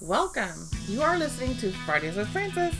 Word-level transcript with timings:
Welcome. 0.00 0.68
You 0.86 1.02
are 1.02 1.18
listening 1.18 1.56
to 1.56 1.72
Fridays 1.84 2.14
with 2.14 2.28
Francis. 2.28 2.72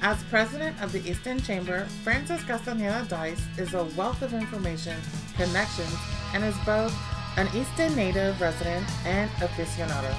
As 0.00 0.22
president 0.24 0.82
of 0.82 0.92
the 0.92 1.06
East 1.06 1.26
End 1.26 1.44
Chamber, 1.44 1.84
Francis 2.02 2.42
Castaneda 2.42 3.04
Dyess 3.06 3.38
is 3.58 3.74
a 3.74 3.84
wealth 3.98 4.22
of 4.22 4.32
information, 4.32 4.98
connections, 5.36 5.94
and 6.32 6.42
is 6.42 6.56
both 6.64 6.96
an 7.36 7.48
East 7.54 7.78
End 7.78 7.94
native 7.94 8.40
resident 8.40 8.86
and 9.04 9.30
aficionado. 9.32 10.16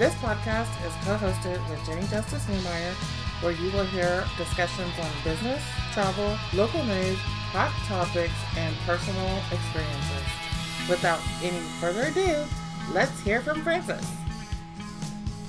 This 0.00 0.12
podcast 0.16 0.68
is 0.84 0.92
co-hosted 1.04 1.70
with 1.70 1.86
Jenny 1.86 2.08
Justice 2.08 2.48
Niemeyer, 2.48 2.92
where 3.40 3.52
you 3.52 3.70
will 3.70 3.86
hear 3.86 4.24
discussions 4.36 4.92
on 5.00 5.10
business, 5.22 5.62
travel, 5.92 6.36
local 6.54 6.82
news, 6.82 7.18
hot 7.54 7.70
topics, 7.86 8.34
and 8.56 8.74
personal 8.78 9.38
experiences. 9.52 10.26
Without 10.90 11.20
any 11.40 11.60
further 11.78 12.08
ado, 12.08 12.44
let's 12.92 13.20
hear 13.20 13.40
from 13.40 13.62
Francis. 13.62 14.17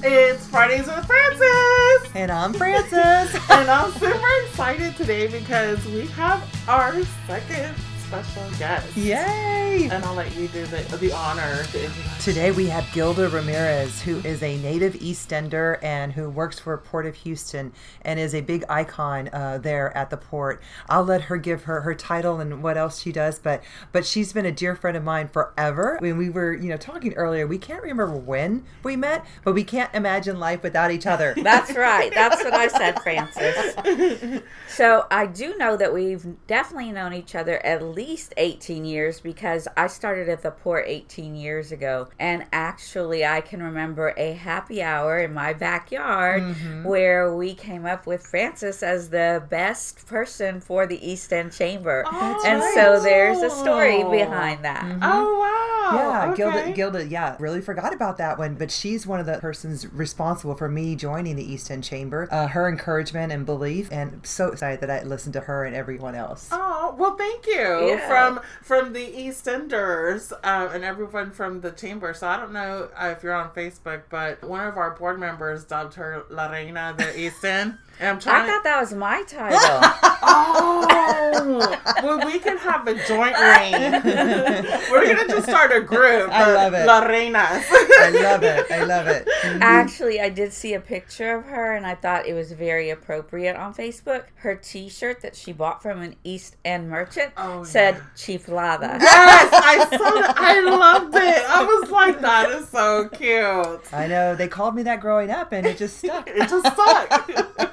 It's 0.02 0.48
Fridays 0.48 0.88
with 0.88 1.06
Francis! 1.06 2.16
And 2.16 2.32
I'm 2.32 2.54
Francis. 2.54 2.94
and 3.50 3.70
I'm 3.70 3.92
super 3.92 4.18
excited 4.46 4.96
today 4.96 5.28
because 5.28 5.86
we 5.88 6.08
have 6.08 6.42
our 6.70 7.04
second 7.28 7.76
special 8.10 8.50
guest. 8.58 8.98
Yay! 8.98 9.88
And 9.92 10.04
I'll 10.04 10.16
let 10.16 10.36
you 10.36 10.48
do 10.48 10.66
the, 10.66 10.98
the 10.98 11.12
honor 11.12 11.64
to. 11.66 11.90
Today 12.20 12.50
we 12.50 12.66
have 12.66 12.92
Gilda 12.92 13.30
Ramirez, 13.30 14.02
who 14.02 14.18
is 14.22 14.42
a 14.42 14.58
native 14.58 14.96
Eastender 14.96 15.78
and 15.84 16.12
who 16.12 16.28
works 16.28 16.58
for 16.58 16.76
Port 16.76 17.06
of 17.06 17.14
Houston 17.18 17.72
and 18.02 18.20
is 18.20 18.34
a 18.34 18.42
big 18.42 18.66
icon 18.68 19.30
uh, 19.32 19.60
there 19.60 19.96
at 19.96 20.10
the 20.10 20.18
port. 20.18 20.60
I'll 20.90 21.04
let 21.04 21.22
her 21.22 21.38
give 21.38 21.66
her 21.66 21.82
her 21.82 21.94
title 21.94 22.40
and 22.40 22.64
what 22.64 22.78
else 22.78 23.00
she 23.00 23.12
does, 23.12 23.38
but 23.38 23.62
but 23.92 24.08
she's 24.08 24.34
been 24.34 24.46
a 24.48 24.52
dear 24.52 24.76
friend 24.76 24.98
of 24.98 25.04
mine 25.04 25.28
forever. 25.28 25.98
When 26.00 26.18
we 26.18 26.32
were 26.32 26.52
you 26.52 26.70
know 26.70 26.78
talking 26.78 27.14
earlier, 27.14 27.46
we 27.46 27.60
can't 27.60 27.84
remember 27.84 28.08
when 28.16 28.66
we 28.82 28.96
met, 28.96 29.24
but 29.44 29.54
we 29.54 29.64
can't 29.64 29.94
imagine 29.94 30.40
life 30.40 30.64
without 30.64 30.90
each 30.90 31.06
other. 31.06 31.36
That's 31.44 31.76
right. 31.76 32.12
That's 32.12 32.44
what 32.44 32.56
I 32.56 32.70
said, 32.70 33.00
Francis. 33.04 34.42
So 34.70 35.08
I 35.12 35.26
do 35.26 35.58
know 35.58 35.76
that 35.76 35.94
we've 35.94 36.26
definitely 36.48 36.94
known 36.94 37.12
each 37.12 37.36
other 37.36 37.58
at 37.66 37.84
least 37.84 37.99
18 38.04 38.86
years 38.86 39.20
because 39.20 39.68
I 39.76 39.88
started 39.88 40.30
at 40.30 40.42
the 40.42 40.52
port 40.52 40.86
18 40.88 41.36
years 41.36 41.72
ago. 41.72 42.08
And 42.20 42.46
actually, 42.54 43.26
I 43.26 43.42
can 43.42 43.62
remember 43.62 44.14
a 44.18 44.34
happy 44.34 44.82
hour 44.82 45.20
in 45.20 45.34
my 45.34 45.54
backyard 45.54 46.40
Mm-hmm. 46.40 46.84
where 46.84 47.34
we 47.36 47.54
came 47.54 47.86
up 47.86 48.06
with 48.06 48.26
Francis 48.26 48.82
as 48.84 49.10
the 49.10 49.44
best 49.50 50.06
person 50.08 50.62
for 50.62 50.86
the 50.88 50.98
East 51.08 51.32
End 51.34 51.52
Chamber. 51.52 52.04
Oh, 52.08 52.44
and 52.46 52.60
right. 52.60 52.74
so 52.74 53.00
there's 53.02 53.40
a 53.40 53.50
story 53.50 54.04
behind 54.04 54.64
that. 54.64 54.84
Oh, 55.02 55.40
wow. 55.40 55.50
Yeah, 55.92 56.34
Gilda, 56.36 56.62
okay. 56.62 56.74
Gilda, 56.74 57.08
yeah, 57.08 57.36
really 57.40 57.62
forgot 57.62 57.94
about 57.94 58.18
that 58.20 58.38
one. 58.38 58.56
But 58.56 58.70
she's 58.72 59.08
one 59.08 59.20
of 59.20 59.26
the 59.26 59.40
persons 59.40 59.88
responsible 59.92 60.56
for 60.56 60.70
me 60.70 60.96
joining 60.96 61.36
the 61.36 61.44
East 61.52 61.70
End 61.72 61.84
Chamber. 61.84 62.28
Uh, 62.32 62.48
her 62.48 62.70
encouragement 62.70 63.32
and 63.32 63.46
belief, 63.46 63.90
and 63.92 64.14
I'm 64.14 64.24
so 64.24 64.50
excited 64.52 64.82
that 64.82 64.92
I 64.92 65.04
listened 65.04 65.34
to 65.34 65.42
her 65.42 65.66
and 65.66 65.76
everyone 65.76 66.14
else. 66.16 66.50
Oh 66.52 66.96
well, 66.98 67.16
thank 67.16 67.48
you 67.48 67.89
Yeah. 67.98 68.08
from 68.08 68.40
from 68.62 68.94
the 68.94 69.04
East 69.22 69.48
Enders 69.48 70.32
uh, 70.44 70.70
and 70.74 70.84
everyone 70.84 71.32
from 71.32 71.62
the 71.62 71.72
chamber. 71.72 72.14
So 72.14 72.28
I 72.28 72.38
don't 72.38 72.54
know 72.54 72.90
uh, 72.96 73.14
if 73.16 73.24
you're 73.24 73.34
on 73.34 73.50
Facebook, 73.52 74.04
but 74.10 74.44
one 74.44 74.66
of 74.68 74.78
our 74.78 74.92
board 74.92 75.20
members 75.20 75.64
dubbed 75.66 75.96
her 75.96 76.24
La 76.30 76.48
Reina 76.48 76.94
de 76.98 77.20
East 77.20 77.44
End, 77.44 77.78
and 78.00 78.10
I'm 78.10 78.16
I 78.18 78.20
trying. 78.20 78.48
thought 78.50 78.64
that 78.64 78.80
was 78.80 78.94
my 78.94 79.24
title. 79.24 79.60
oh, 80.22 81.78
well, 82.04 82.26
we 82.26 82.40
can 82.40 82.58
have 82.58 82.88
a 82.88 82.94
joint 83.06 83.36
reign. 83.38 83.92
We're 84.92 85.06
gonna 85.14 85.28
just 85.28 85.48
start 85.48 85.72
a 85.72 85.82
group. 85.82 86.30
I 86.32 86.52
love 86.54 86.74
it. 86.74 86.86
La 86.86 87.06
Reinas. 87.06 87.66
I 87.70 88.10
love 88.14 88.44
it. 88.44 88.72
I 88.72 88.84
love 88.84 89.08
it. 89.08 89.28
Actually, 89.62 90.20
I 90.22 90.30
did 90.30 90.54
see 90.54 90.74
a 90.74 90.80
picture 90.80 91.36
of 91.36 91.46
her 91.46 91.76
and 91.76 91.86
I 91.86 91.96
thought 91.96 92.26
it 92.26 92.34
was 92.34 92.52
very 92.52 92.90
appropriate 92.90 93.56
on 93.56 93.74
Facebook. 93.74 94.26
Her 94.36 94.56
t 94.56 94.90
shirt 94.90 95.22
that 95.22 95.36
she 95.36 95.52
bought 95.52 95.82
from 95.82 96.02
an 96.02 96.16
East 96.24 96.56
End 96.66 96.90
merchant 96.90 97.34
Oh, 97.38 97.64
said 97.64 97.96
yeah. 97.96 98.02
Chiflada. 98.16 99.00
Yes, 99.02 99.50
I 99.54 99.78
saw 99.98 100.10
that. 100.22 100.36
I 100.38 100.60
loved 100.62 101.16
it. 101.16 101.44
I 101.50 101.64
was 101.64 101.90
like, 101.90 102.22
that 102.22 102.50
is 102.52 102.70
so 102.70 103.10
cute. 103.10 103.94
I 103.94 104.08
know 104.08 104.36
they 104.36 104.48
called 104.48 104.76
me 104.76 104.84
that 104.84 105.00
growing 105.02 105.30
up, 105.30 105.52
and 105.52 105.66
it 105.66 105.78
just 105.78 105.98
stuck. 105.98 106.28
It 106.30 106.48
just 106.50 106.66
stuck. 106.74 107.69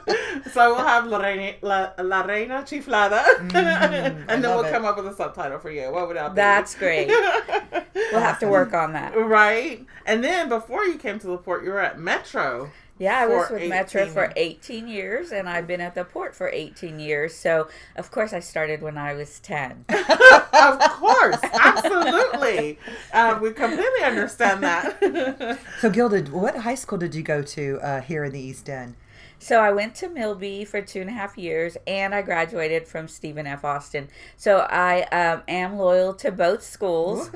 So 0.53 0.75
we'll 0.75 0.85
have 0.85 1.07
La 1.07 1.19
Reina, 1.19 1.55
La, 1.63 1.91
La 2.03 2.23
Reina 2.23 2.63
Chiflada, 2.63 3.23
and 3.41 3.51
then 3.51 4.27
Mm, 4.27 4.43
we'll 4.43 4.65
it. 4.65 4.71
come 4.73 4.85
up 4.85 4.97
with 4.97 5.07
a 5.07 5.15
subtitle 5.15 5.59
for 5.59 5.71
you. 5.71 5.91
What 5.91 6.09
would 6.09 6.17
that 6.17 6.33
be? 6.33 6.37
That's 6.37 6.75
great. 6.75 7.11
We'll 8.13 8.21
have 8.21 8.39
to 8.41 8.47
work 8.49 8.73
on 8.75 8.93
that. 8.93 9.17
right. 9.17 9.85
And 10.05 10.23
then 10.23 10.49
before 10.49 10.85
you 10.85 10.97
came 10.97 11.19
to 11.19 11.27
the 11.27 11.39
port, 11.39 11.65
you 11.65 11.71
were 11.71 11.81
at 11.81 11.99
Metro. 11.99 12.71
Yeah, 12.99 13.19
I 13.19 13.27
was 13.27 13.49
For 13.49 13.55
with 13.55 13.69
Metro 13.69 14.07
for 14.07 14.33
18 14.37 14.87
years 14.87 15.33
and 15.33 15.49
I've 15.49 15.67
been 15.67 15.81
at 15.81 15.95
the 15.95 16.05
port 16.05 16.35
for 16.35 16.49
18 16.49 16.99
years. 17.01 17.35
So, 17.35 17.69
of 17.97 18.11
course, 18.11 18.33
I 18.33 18.41
started 18.41 18.81
when 18.81 18.97
I 18.97 19.15
was 19.15 19.41
10. 19.41 19.87
of 19.89 20.79
course, 20.93 21.37
absolutely. 21.53 22.79
Uh, 23.13 23.39
we 23.41 23.53
completely 23.53 24.03
understand 24.05 24.63
that. 24.63 25.59
So, 25.81 25.91
Gilda, 25.91 26.23
what 26.31 26.57
high 26.59 26.75
school 26.75 26.99
did 26.99 27.15
you 27.15 27.23
go 27.23 27.43
to 27.43 27.79
uh, 27.83 28.01
here 28.03 28.25
in 28.25 28.33
the 28.33 28.41
East 28.41 28.69
End? 28.69 28.95
So 29.39 29.61
I 29.61 29.71
went 29.71 29.95
to 29.97 30.09
Milby 30.09 30.65
for 30.65 30.81
two 30.81 31.01
and 31.01 31.11
a 31.11 31.13
half 31.13 31.37
years, 31.37 31.77
and 31.87 32.15
I 32.15 32.23
graduated 32.23 32.89
from 32.89 33.07
Stephen 33.07 33.47
F. 33.47 33.65
Austin. 33.65 34.09
So 34.37 34.67
I 34.71 35.03
um, 35.05 35.43
am 35.47 35.77
loyal 35.77 36.15
to 36.15 36.33
both 36.33 36.63
schools, 36.63 37.31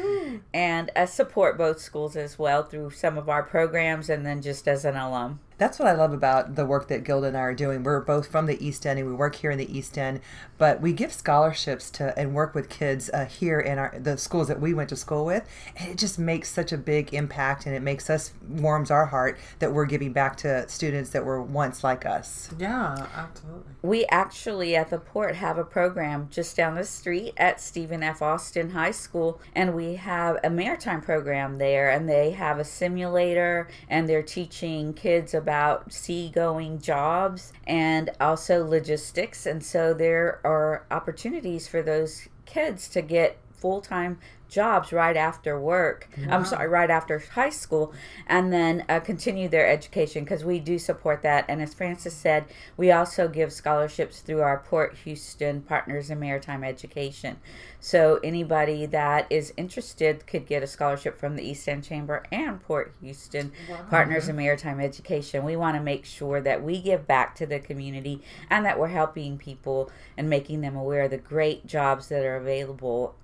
and 0.55 0.91
uh, 0.97 1.07
support 1.07 1.59
both 1.59 1.81
schools 1.81 2.17
as 2.17 2.39
well 2.39 2.63
through 2.63 2.91
some 2.91 3.19
of 3.19 3.29
our 3.29 3.43
programs, 3.43 4.09
and 4.09 4.25
then 4.25 4.43
just 4.43 4.67
as 4.67 4.85
an 4.85 4.97
alum. 4.97 5.41
That's 5.61 5.79
what 5.79 5.89
I 5.89 5.93
love 5.93 6.15
about 6.15 6.55
the 6.55 6.65
work 6.65 6.89
that 6.89 7.05
Gilda 7.05 7.27
and 7.27 7.37
I 7.37 7.41
are 7.41 7.55
doing. 7.55 7.83
We're 7.83 8.01
both 8.01 8.29
from 8.29 8.47
the 8.47 8.67
East 8.67 8.87
End 8.87 8.99
and 8.99 9.07
we 9.07 9.15
work 9.15 9.35
here 9.35 9.51
in 9.51 9.59
the 9.59 9.77
East 9.79 9.99
End, 9.99 10.23
but 10.57 10.81
we 10.81 10.95
give 10.95 11.13
scholarships 11.13 11.91
to 11.91 12.19
and 12.19 12.33
work 12.33 12.55
with 12.55 12.71
kids 12.71 13.11
uh, 13.13 13.27
here 13.27 13.61
in 13.61 13.79
our 13.79 13.95
the 13.99 14.17
schools 14.17 14.49
that 14.49 14.59
we 14.59 14.73
went 14.73 14.89
to 14.89 14.97
school 14.97 15.27
with, 15.27 15.47
and 15.77 15.91
it 15.91 15.99
just 15.99 16.19
makes 16.19 16.49
such 16.49 16.73
a 16.73 16.79
big 16.79 17.13
impact 17.13 17.67
and 17.67 17.75
it 17.75 17.83
makes 17.83 18.09
us 18.09 18.33
warms 18.49 18.91
our 18.91 19.05
heart 19.05 19.39
that 19.59 19.71
we're 19.71 19.85
giving 19.85 20.15
back 20.15 20.39
to 20.39 20.67
students 20.67 21.11
that 21.11 21.27
were 21.27 21.43
once 21.43 21.85
like 21.85 22.07
us. 22.07 22.49
yeah, 22.59 23.07
absolutely. 23.15 23.73
We 23.83 24.07
actually 24.07 24.75
at 24.77 24.89
the 24.89 24.99
port 24.99 25.35
have 25.37 25.59
a 25.59 25.65
program 25.65 26.29
just 26.31 26.57
down 26.57 26.75
the 26.75 26.85
street 26.85 27.35
at 27.37 27.61
Stephen 27.61 28.03
F. 28.03 28.23
Austin 28.23 28.71
High 28.71 28.93
School, 28.93 29.39
and 29.55 29.75
we 29.75 29.97
have 29.97 30.39
a 30.43 30.49
maritime 30.49 31.03
program 31.03 31.59
there, 31.59 31.91
and 31.91 32.09
they 32.09 32.31
have 32.31 32.59
a 32.59 32.65
simulator, 32.65 33.69
and 33.91 34.09
they're 34.09 34.23
teaching 34.23 34.95
kids 34.95 35.35
about 35.35 35.50
seagoing 35.89 36.81
jobs 36.81 37.53
and 37.67 38.11
also 38.21 38.67
logistics. 38.67 39.47
And 39.47 39.65
so 39.65 39.95
there 39.95 40.41
are 40.45 40.85
opportunities 40.91 41.69
for 41.69 41.83
those 41.83 42.29
kids 42.47 42.89
to 42.91 43.03
get 43.03 43.39
full 43.53 43.81
time 43.81 44.19
jobs 44.51 44.93
right 44.93 45.17
after 45.17 45.59
work. 45.59 46.09
I'm 46.29 46.45
sorry, 46.45 46.69
right 46.69 46.91
after 46.91 47.19
high 47.19 47.51
school, 47.51 47.95
and 48.27 48.53
then 48.53 48.85
uh, 48.89 49.01
continue 49.01 49.49
their 49.49 49.67
education 49.67 50.25
because 50.25 50.45
we 50.45 50.59
do 50.59 50.79
support 50.79 51.23
that. 51.23 51.45
And 51.49 51.63
as 51.63 51.73
Francis 51.73 52.15
said, 52.15 52.45
we 52.77 52.91
also 52.91 53.29
give 53.29 53.53
scholarships 53.53 54.21
through 54.21 54.41
our 54.41 54.59
Port 54.59 54.97
Houston 55.05 55.63
Partners 55.63 56.11
in 56.11 56.19
Maritime 56.19 56.65
Education. 56.65 57.39
So 57.79 58.21
anybody 58.23 58.85
that 58.87 59.27
is 59.31 59.55
interested 59.57 60.27
could 60.27 60.47
get 60.47 60.63
a 60.63 60.67
scholarship 60.67 61.19
from 61.19 61.37
the 61.37 61.43
East 61.43 61.69
End 61.69 61.85
Chamber 61.85 62.25
and 62.31 62.61
Port 62.61 62.95
Houston 63.01 63.53
Partners 63.89 64.29
in 64.29 64.37
Maritime 64.37 64.81
Education. 64.81 65.45
We 65.45 65.57
want 65.57 65.77
to 65.77 65.83
make 65.83 66.05
sure 66.05 66.41
that 66.43 66.63
we 66.63 66.81
give 66.81 67.07
back 67.07 67.35
to 67.37 67.47
the 67.47 67.59
community 67.59 68.21
and 68.51 68.65
that 68.65 68.79
we're 68.79 68.89
helping 68.89 69.39
people 69.39 69.91
and 70.17 70.29
making 70.29 70.61
them 70.61 70.77
aware 70.77 71.05
of 71.05 71.11
the 71.11 71.19
great 71.19 71.67
jobs 71.67 72.09
that 72.09 72.25
are 72.25 72.37
available 72.37 73.15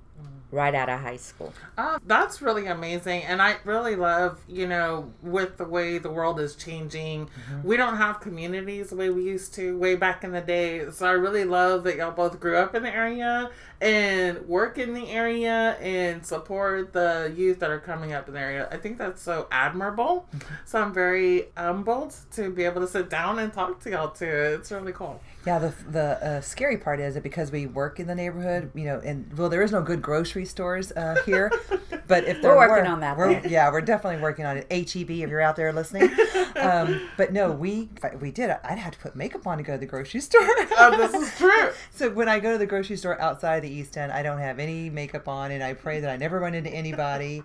right 0.51 0.75
out 0.75 0.89
of 0.89 1.01
high 1.01 1.17
school. 1.17 1.53
Oh, 1.77 1.99
that's 2.07 2.41
really 2.41 2.67
amazing. 2.67 3.23
And 3.23 3.43
I 3.43 3.57
really 3.65 3.97
love, 3.97 4.41
you 4.49 4.67
know, 4.67 5.13
with 5.23 5.57
the 5.57 5.65
way 5.65 5.99
the 5.99 6.11
world 6.11 6.39
is 6.41 6.55
changing, 6.55 7.27
mm-hmm. 7.27 7.67
we 7.67 7.77
don't 7.77 7.97
have 7.97 8.21
communities 8.21 8.91
the 8.91 8.97
way 8.97 9.11
we 9.11 9.25
used 9.25 9.55
to 9.55 9.77
way 9.79 9.97
back 9.97 10.25
in 10.25 10.33
the 10.33 10.41
day. 10.41 10.89
So 10.91 11.07
I 11.07 11.13
really 11.13 11.45
love 11.45 11.85
that 11.85 11.97
y'all 11.97 12.13
both 12.13 12.39
grew 12.39 12.57
up 12.57 12.75
in 12.75 12.85
the 12.85 12.95
area 12.95 13.51
and 13.81 14.47
work 14.47 14.79
in 14.79 14.95
the 14.95 15.11
area 15.11 15.73
and 15.81 16.25
support 16.25 16.93
the 16.93 17.33
youth 17.37 17.59
that 17.59 17.71
are 17.71 17.81
coming 17.81 18.13
up 18.13 18.29
in 18.29 18.35
the 18.35 18.41
area. 18.41 18.69
I 18.71 18.77
think 18.77 18.99
that's 18.99 19.23
so 19.23 19.49
admirable. 19.51 20.29
Mm-hmm. 20.35 20.55
So 20.65 20.81
I'm 20.81 20.95
very 20.95 21.49
humbled 21.57 22.15
to 22.33 22.51
be 22.51 22.65
able 22.65 22.81
to 22.83 22.89
sit 22.89 23.11
down 23.11 23.41
and 23.41 23.53
talk 23.53 23.81
to 23.81 23.91
y'all 23.91 24.11
too. 24.11 24.59
It's 24.61 24.71
really 24.71 24.93
cool. 24.93 25.21
Yeah, 25.47 25.61
the 25.61 25.73
the 25.89 26.03
uh, 26.27 26.41
scary 26.41 26.77
part 26.77 26.99
is 26.99 27.15
that 27.15 27.23
because 27.23 27.53
we 27.53 27.67
work 27.67 28.01
in 28.01 28.09
the 28.09 28.15
neighborhood, 28.17 28.73
you 28.75 28.85
know, 28.85 29.01
and 29.05 29.33
well, 29.39 29.49
there 29.49 29.63
is 29.63 29.71
no 29.71 29.81
good 29.81 30.03
grocery 30.03 30.45
stores 30.45 30.91
uh, 30.93 31.17
here, 31.25 31.53
but 32.09 32.25
if 32.25 32.43
there 32.43 32.51
We're 32.57 32.69
working 32.69 32.85
were, 32.87 32.91
on 32.91 33.01
that, 33.01 33.17
we're- 33.17 33.41
yeah, 33.49 33.71
we're 33.71 33.81
definitely 33.81 34.21
working 34.21 34.45
on 34.45 34.57
it. 34.57 34.67
HEB, 34.71 35.11
if 35.11 35.31
you're 35.31 35.41
out 35.41 35.55
there 35.55 35.73
listening. 35.73 36.11
Um, 36.57 37.09
but 37.17 37.33
no, 37.33 37.53
we 37.53 37.89
we 38.21 38.33
did. 38.33 38.51
I'd 38.65 38.79
have 38.79 38.95
to 38.95 38.99
put 38.99 39.15
makeup 39.15 39.47
on 39.47 39.59
to 39.59 39.63
go 39.63 39.75
to 39.75 39.79
the 39.79 39.87
grocery 39.87 40.21
store. 40.21 40.41
Oh, 40.79 40.95
this 40.97 41.15
is 41.15 41.39
true. 41.39 41.71
So 41.91 42.11
when 42.11 42.29
I 42.29 42.39
go 42.39 42.53
to 42.53 42.59
the 42.59 42.67
grocery 42.67 42.97
store 42.97 43.19
outside 43.21 43.61
the 43.61 43.69
East 43.71 43.97
End, 43.97 44.13
I 44.13 44.23
don't 44.23 44.39
have 44.39 44.59
any 44.59 44.91
makeup 44.91 45.27
on, 45.27 45.51
and 45.53 45.63
I 45.63 45.73
pray 45.73 46.01
that 46.01 46.11
I 46.11 46.17
never 46.19 46.39
run 46.41 46.55
into 46.55 46.69
anybody. 46.71 47.43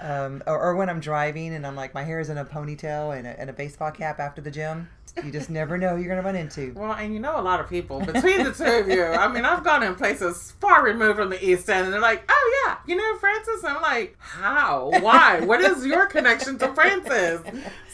Um, 0.00 0.42
or, 0.46 0.60
or 0.60 0.74
when 0.76 0.90
I'm 0.90 1.00
driving 1.00 1.54
and 1.54 1.66
I'm 1.66 1.76
like, 1.76 1.94
my 1.94 2.02
hair 2.02 2.20
is 2.20 2.28
in 2.28 2.36
a 2.36 2.44
ponytail 2.44 3.16
and 3.16 3.26
a, 3.26 3.40
and 3.40 3.48
a 3.48 3.52
baseball 3.54 3.90
cap 3.92 4.18
after 4.20 4.42
the 4.42 4.50
gym, 4.50 4.88
you 5.22 5.30
just 5.30 5.50
never 5.50 5.78
know 5.78 5.90
who 5.90 6.02
you're 6.02 6.08
going 6.08 6.20
to 6.20 6.24
run 6.26 6.34
into. 6.36 6.72
Well, 6.74 6.92
and 6.92 7.14
you 7.14 7.20
know 7.20 7.38
a 7.38 7.42
lot 7.42 7.60
of 7.60 7.68
people 7.68 8.00
between 8.00 8.42
the 8.44 8.52
two 8.52 8.64
of 8.64 8.88
you. 8.88 9.04
I 9.04 9.28
mean, 9.32 9.44
I've 9.44 9.62
gone 9.62 9.82
in 9.82 9.94
places 9.94 10.52
far 10.60 10.82
removed 10.84 11.18
from 11.18 11.30
the 11.30 11.44
East 11.44 11.68
End, 11.70 11.84
and 11.84 11.92
they're 11.94 12.00
like, 12.00 12.24
"Oh 12.28 12.64
yeah, 12.66 12.78
you 12.86 12.96
know 12.96 13.16
Francis." 13.18 13.62
And 13.62 13.76
I'm 13.76 13.82
like, 13.82 14.16
"How? 14.18 14.90
Why? 15.00 15.40
what 15.40 15.60
is 15.60 15.86
your 15.86 16.06
connection 16.06 16.58
to 16.58 16.72
Francis?" 16.74 17.42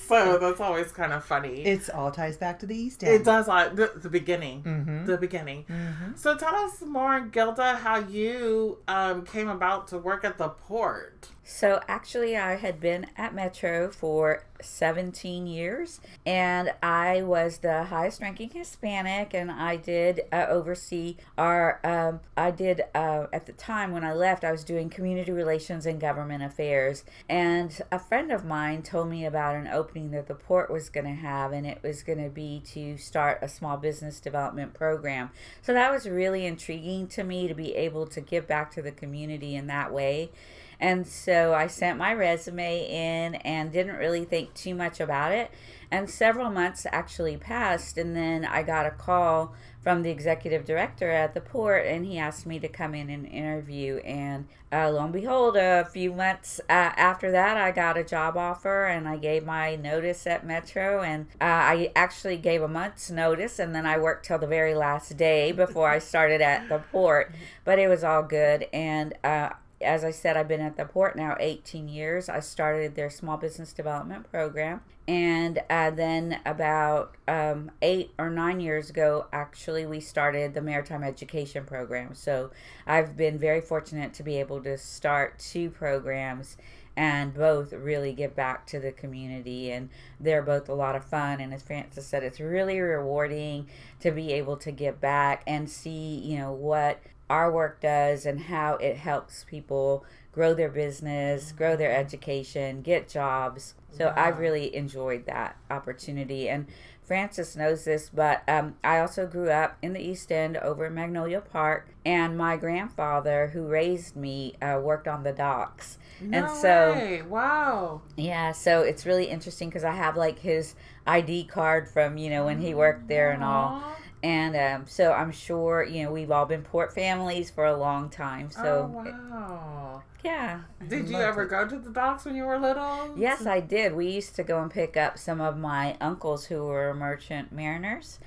So 0.07 0.39
that's 0.39 0.61
always 0.61 0.91
kind 0.91 1.13
of 1.13 1.25
funny. 1.25 1.63
It's 1.65 1.89
all 1.89 2.11
ties 2.11 2.37
back 2.37 2.59
to 2.61 2.67
the 2.67 2.75
East 2.75 3.05
End. 3.05 3.15
It 3.15 3.25
does 3.25 3.47
like 3.47 3.77
the, 3.77 3.93
the 3.95 4.09
beginning, 4.09 4.63
Mhm. 4.65 5.07
the 5.07 5.17
beginning. 5.17 5.67
Mm-hmm. 5.71 6.17
So 6.17 6.37
tell 6.37 6.53
us 6.57 6.81
more, 6.83 7.21
Gilda, 7.21 7.77
how 7.77 7.99
you 8.01 8.79
um, 8.89 9.25
came 9.25 9.49
about 9.49 9.87
to 9.89 9.99
work 9.99 10.25
at 10.25 10.37
the 10.37 10.49
port. 10.49 11.20
So 11.53 11.81
actually, 11.89 12.37
I 12.37 12.57
had 12.57 12.81
been 12.81 13.07
at 13.17 13.35
Metro 13.35 13.91
for 13.91 14.45
17 14.63 15.47
years, 15.49 16.01
and 16.25 16.73
I 16.81 17.23
was 17.23 17.59
the 17.59 17.85
highest 17.85 18.23
ranking 18.23 18.51
Hispanic, 18.51 19.35
and 19.35 19.51
I 19.51 19.77
did 19.77 20.23
uh, 20.33 20.47
oversee 20.49 21.17
our. 21.37 21.81
Um, 21.85 22.21
I 22.37 22.53
did 22.53 22.83
uh, 22.95 23.27
at 23.33 23.47
the 23.47 23.53
time 23.53 23.91
when 23.91 24.05
I 24.05 24.15
left, 24.15 24.45
I 24.45 24.53
was 24.53 24.63
doing 24.63 24.89
community 24.89 25.33
relations 25.33 25.87
and 25.87 26.01
government 26.01 26.45
affairs, 26.45 27.05
and 27.29 27.79
a 27.91 27.99
friend 27.99 28.31
of 28.31 28.45
mine 28.45 28.83
told 28.83 29.09
me 29.11 29.27
about 29.27 29.57
an 29.57 29.67
opening 29.67 30.13
that 30.13 30.29
the 30.29 30.37
port 30.37 30.71
was 30.71 30.89
going 30.89 31.07
to 31.07 31.21
have, 31.21 31.53
and 31.53 31.67
it 31.67 31.83
was 31.83 32.05
going 32.05 32.23
to 32.23 32.31
be 32.31 32.63
to 32.67 32.97
start 32.97 33.41
a 33.43 33.49
small 33.49 33.77
business 33.77 34.21
development 34.21 34.73
program. 34.73 35.31
So 35.63 35.75
that 35.75 35.91
was 35.91 36.09
really 36.09 36.47
intriguing 36.47 37.09
to 37.09 37.25
me 37.25 37.49
to 37.49 37.55
be 37.55 37.75
able 37.75 38.07
to 38.07 38.21
give 38.21 38.47
back 38.47 38.71
to 38.75 38.83
the 38.83 38.93
community 38.93 39.57
in 39.57 39.67
that 39.67 39.93
way. 39.93 40.31
And 40.81 41.07
so 41.07 41.53
I 41.53 41.67
sent 41.67 41.99
my 41.99 42.15
resume 42.15 42.87
in 42.87 43.35
and 43.37 43.71
didn't 43.71 43.97
really 43.97 44.25
think 44.25 44.55
too 44.55 44.75
much 44.75 44.99
about 44.99 45.33
it. 45.33 45.51
And 45.91 46.09
several 46.09 46.51
months 46.51 46.87
actually 46.91 47.37
passed, 47.37 47.99
and 47.99 48.15
then 48.17 48.45
I 48.45 48.63
got 48.63 48.87
a 48.87 48.91
call 48.91 49.55
from 49.83 50.03
the 50.03 50.11
executive 50.11 50.65
director 50.65 51.11
at 51.11 51.35
the 51.35 51.41
port, 51.41 51.85
and 51.85 52.07
he 52.07 52.17
asked 52.17 52.47
me 52.47 52.61
to 52.61 52.69
come 52.69 52.95
in 52.95 53.11
and 53.11 53.27
interview. 53.27 53.97
And 53.99 54.47
uh, 54.73 54.89
lo 54.91 55.03
and 55.03 55.13
behold, 55.13 55.57
a 55.57 55.85
few 55.85 56.13
months 56.13 56.61
uh, 56.69 56.93
after 56.97 57.33
that, 57.33 57.57
I 57.57 57.73
got 57.73 57.99
a 57.99 58.05
job 58.05 58.37
offer, 58.37 58.85
and 58.85 59.09
I 59.09 59.17
gave 59.17 59.45
my 59.45 59.75
notice 59.75 60.27
at 60.29 60.47
Metro. 60.47 61.03
And 61.03 61.27
uh, 61.41 61.45
I 61.45 61.93
actually 61.97 62.37
gave 62.37 62.63
a 62.63 62.69
month's 62.69 63.11
notice, 63.11 63.59
and 63.59 63.75
then 63.75 63.85
I 63.85 63.99
worked 63.99 64.27
till 64.27 64.39
the 64.39 64.47
very 64.47 64.75
last 64.75 65.17
day 65.17 65.51
before 65.51 65.89
I 65.89 65.99
started 65.99 66.41
at 66.41 66.69
the 66.69 66.79
port. 66.93 67.33
But 67.65 67.81
it 67.81 67.89
was 67.89 68.05
all 68.05 68.23
good, 68.23 68.67
and 68.73 69.15
uh, 69.25 69.51
as 69.83 70.05
I 70.05 70.11
said, 70.11 70.37
I've 70.37 70.49
been 70.49 70.61
at 70.61 70.77
the 70.77 70.85
port 70.85 71.17
now 71.17 71.37
18 71.41 71.89
years. 71.89 72.29
I 72.29 72.41
started 72.41 72.95
their 72.95 73.09
small 73.09 73.37
business 73.37 73.73
development 73.73 74.31
program. 74.31 74.83
And 75.09 75.63
uh, 75.71 75.91
then 75.91 76.41
about 76.45 77.17
um, 77.27 77.71
eight 77.81 78.13
or 78.19 78.31
nine 78.31 78.61
years 78.61 78.91
ago, 78.91 79.27
actually, 79.33 79.87
we 79.87 80.01
started 80.01 80.55
the 80.55 80.61
maritime 80.61 81.03
education 81.03 81.65
program. 81.65 82.15
So 82.15 82.51
I've 82.87 83.17
been 83.17 83.39
very 83.39 83.61
fortunate 83.61 84.13
to 84.15 84.23
be 84.23 84.37
able 84.37 84.63
to 84.63 84.77
start 84.77 85.39
two 85.39 85.71
programs 85.71 86.57
and 86.97 87.33
both 87.33 87.73
really 87.73 88.13
give 88.13 88.37
back 88.37 88.67
to 88.67 88.79
the 88.79 88.93
community. 88.93 89.73
And 89.73 89.89
they're 90.21 90.43
both 90.43 90.69
a 90.69 90.75
lot 90.75 90.95
of 90.95 91.05
fun. 91.05 91.41
And 91.41 91.55
as 91.55 91.63
Francis 91.63 92.07
said, 92.07 92.23
it's 92.23 92.39
really 92.39 92.79
rewarding 92.79 93.69
to 94.01 94.11
be 94.11 94.33
able 94.35 94.59
to 94.59 94.71
give 94.71 95.01
back 95.01 95.43
and 95.47 95.71
see, 95.71 96.19
you 96.19 96.39
know, 96.39 96.53
what 96.53 97.01
our 97.31 97.51
work 97.51 97.81
does 97.81 98.27
and 98.27 98.41
how 98.41 98.75
it 98.75 98.97
helps 98.97 99.45
people 99.45 100.05
grow 100.33 100.53
their 100.53 100.69
business, 100.69 101.53
grow 101.53 101.77
their 101.77 101.97
education, 101.97 102.83
get 102.83 103.09
jobs. 103.09 103.75
So 103.97 104.13
I've 104.17 104.39
really 104.39 104.75
enjoyed 104.75 105.27
that 105.27 105.57
opportunity. 105.71 106.49
And 106.49 106.67
Francis 107.03 107.57
knows 107.57 107.85
this, 107.85 108.09
but 108.09 108.43
um, 108.49 108.77
I 108.85 109.01
also 109.01 109.27
grew 109.27 109.51
up 109.51 109.77
in 109.83 109.95
the 109.95 110.01
East 110.01 110.31
End 110.31 110.57
over 110.59 110.87
in 110.87 110.95
Magnolia 110.95 111.41
Park, 111.41 111.89
and 112.07 112.39
my 112.39 112.57
grandfather, 112.57 113.51
who 113.53 113.67
raised 113.67 114.15
me, 114.15 114.55
uh, 114.63 114.79
worked 114.81 115.09
on 115.09 115.25
the 115.25 115.33
docks. 115.33 115.99
No 116.21 116.39
and 116.39 116.57
so, 116.57 116.93
way. 116.93 117.23
wow. 117.23 118.03
yeah, 118.17 118.53
so 118.53 118.83
it's 118.83 119.07
really 119.07 119.25
interesting 119.25 119.69
because 119.69 119.83
I 119.83 119.91
have 119.91 120.17
like 120.17 120.39
his 120.39 120.77
ID 121.05 121.45
card 121.45 121.89
from, 121.89 122.17
you 122.17 122.31
know, 122.31 122.45
when 122.45 122.61
he 122.61 122.75
worked 122.75 123.09
there 123.09 123.33
and 123.33 123.43
all. 123.43 123.83
And 124.23 124.55
um, 124.55 124.87
so 124.87 125.13
I'm 125.13 125.33
sure, 125.33 125.83
you 125.83 126.05
know, 126.05 126.13
we've 126.13 126.31
all 126.31 126.45
been 126.45 126.63
port 126.63 126.93
families 126.93 127.51
for 127.51 127.65
a 127.65 127.77
long 127.77 128.11
time. 128.11 128.51
So, 128.51 128.93
oh 128.95 129.31
wow. 129.31 130.03
yeah. 130.23 130.61
Did 130.87 131.09
you 131.09 131.17
ever 131.17 131.47
go 131.47 131.67
to 131.67 131.79
the 131.79 131.91
docks 131.91 132.27
when 132.27 132.35
you 132.35 132.45
were 132.45 132.59
little? 132.59 133.15
Yes, 133.17 133.47
I 133.47 133.61
did. 133.61 133.95
We 133.95 134.11
used 134.11 134.37
to 134.37 134.43
go 134.43 134.61
and 134.61 134.71
pick 134.71 134.97
up 134.97 135.19
some 135.19 135.41
of 135.41 135.57
my 135.57 135.97
uncles 136.01 136.47
who 136.47 136.65
were 136.67 136.93
merchant 136.93 137.51
mariners. 137.51 138.19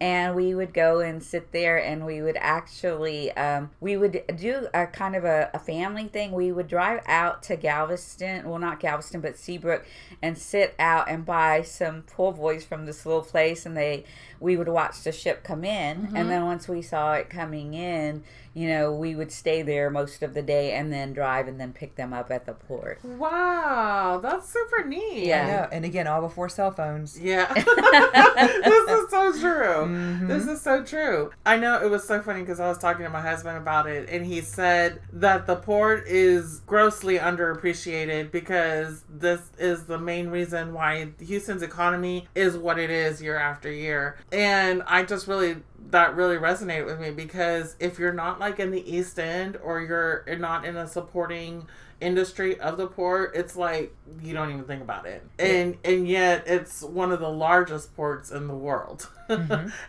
And 0.00 0.36
we 0.36 0.54
would 0.54 0.72
go 0.72 1.00
and 1.00 1.22
sit 1.22 1.52
there, 1.52 1.76
and 1.76 2.06
we 2.06 2.22
would 2.22 2.36
actually, 2.38 3.32
um, 3.32 3.70
we 3.80 3.96
would 3.96 4.22
do 4.36 4.68
a 4.72 4.86
kind 4.86 5.16
of 5.16 5.24
a, 5.24 5.50
a 5.52 5.58
family 5.58 6.06
thing. 6.06 6.32
We 6.32 6.52
would 6.52 6.68
drive 6.68 7.02
out 7.06 7.42
to 7.44 7.56
Galveston, 7.56 8.48
well, 8.48 8.58
not 8.58 8.80
Galveston, 8.80 9.20
but 9.20 9.36
Seabrook, 9.36 9.84
and 10.22 10.38
sit 10.38 10.74
out 10.78 11.08
and 11.08 11.24
buy 11.26 11.62
some 11.62 12.02
po' 12.02 12.32
boys 12.32 12.64
from 12.64 12.86
this 12.86 13.04
little 13.04 13.22
place, 13.22 13.66
and 13.66 13.76
they, 13.76 14.04
we 14.40 14.56
would 14.56 14.68
watch 14.68 15.02
the 15.02 15.12
ship 15.12 15.42
come 15.42 15.64
in, 15.64 16.10
and 16.14 16.30
then 16.30 16.44
once 16.44 16.68
we 16.68 16.82
saw 16.82 17.14
it 17.14 17.28
coming 17.28 17.74
in, 17.74 18.22
you 18.54 18.68
know, 18.68 18.92
we 18.92 19.14
would 19.14 19.30
stay 19.30 19.62
there 19.62 19.90
most 19.90 20.22
of 20.22 20.34
the 20.34 20.42
day, 20.42 20.72
and 20.72 20.92
then 20.92 21.12
drive 21.12 21.48
and 21.48 21.60
then 21.60 21.72
pick 21.72 21.94
them 21.96 22.12
up 22.12 22.30
at 22.30 22.46
the 22.46 22.54
port. 22.54 22.98
Wow, 23.04 24.20
that's 24.22 24.52
super 24.52 24.84
neat. 24.84 25.26
Yeah. 25.26 25.44
I 25.44 25.50
know. 25.50 25.68
And 25.72 25.84
again, 25.84 26.06
all 26.06 26.20
before 26.20 26.48
cell 26.48 26.70
phones. 26.70 27.18
Yeah. 27.20 27.52
this 27.54 27.64
is 27.64 29.10
so 29.10 29.32
true. 29.38 29.86
Mhm. 29.88 30.28
This 30.28 30.46
is 30.46 30.60
so 30.60 30.82
true. 30.82 31.30
I 31.44 31.56
know 31.56 31.80
it 31.82 31.90
was 31.90 32.04
so 32.04 32.20
funny 32.20 32.40
because 32.40 32.60
I 32.60 32.68
was 32.68 32.78
talking 32.78 33.04
to 33.04 33.10
my 33.10 33.20
husband 33.20 33.56
about 33.56 33.86
it, 33.88 34.08
and 34.08 34.24
he 34.24 34.40
said 34.40 35.00
that 35.12 35.46
the 35.46 35.56
port 35.56 36.06
is 36.06 36.60
grossly 36.60 37.18
underappreciated 37.18 38.30
because 38.30 39.04
this 39.08 39.40
is 39.58 39.84
the 39.84 39.98
main 39.98 40.28
reason 40.28 40.72
why 40.72 41.08
Houston's 41.20 41.62
economy 41.62 42.28
is 42.34 42.56
what 42.56 42.78
it 42.78 42.90
is 42.90 43.22
year 43.22 43.38
after 43.38 43.70
year. 43.70 44.16
And 44.32 44.82
I 44.86 45.04
just 45.04 45.26
really 45.26 45.56
that 45.90 46.14
really 46.16 46.36
resonated 46.36 46.84
with 46.84 47.00
me 47.00 47.10
because 47.10 47.74
if 47.80 47.98
you're 47.98 48.12
not 48.12 48.38
like 48.38 48.60
in 48.60 48.70
the 48.70 48.94
East 48.94 49.18
End 49.18 49.56
or 49.62 49.80
you're 49.80 50.24
not 50.36 50.64
in 50.64 50.76
a 50.76 50.86
supporting 50.86 51.66
industry 52.00 52.58
of 52.60 52.76
the 52.76 52.86
port, 52.86 53.32
it's 53.34 53.56
like 53.56 53.94
you 54.22 54.32
don't 54.34 54.50
even 54.50 54.64
think 54.64 54.82
about 54.82 55.06
it. 55.06 55.24
And 55.38 55.76
and 55.84 56.06
yet 56.08 56.44
it's 56.46 56.82
one 56.82 57.10
of 57.12 57.20
the 57.20 57.28
largest 57.30 57.94
ports 57.96 58.30
in 58.30 58.46
the 58.46 58.54
world. 58.54 59.08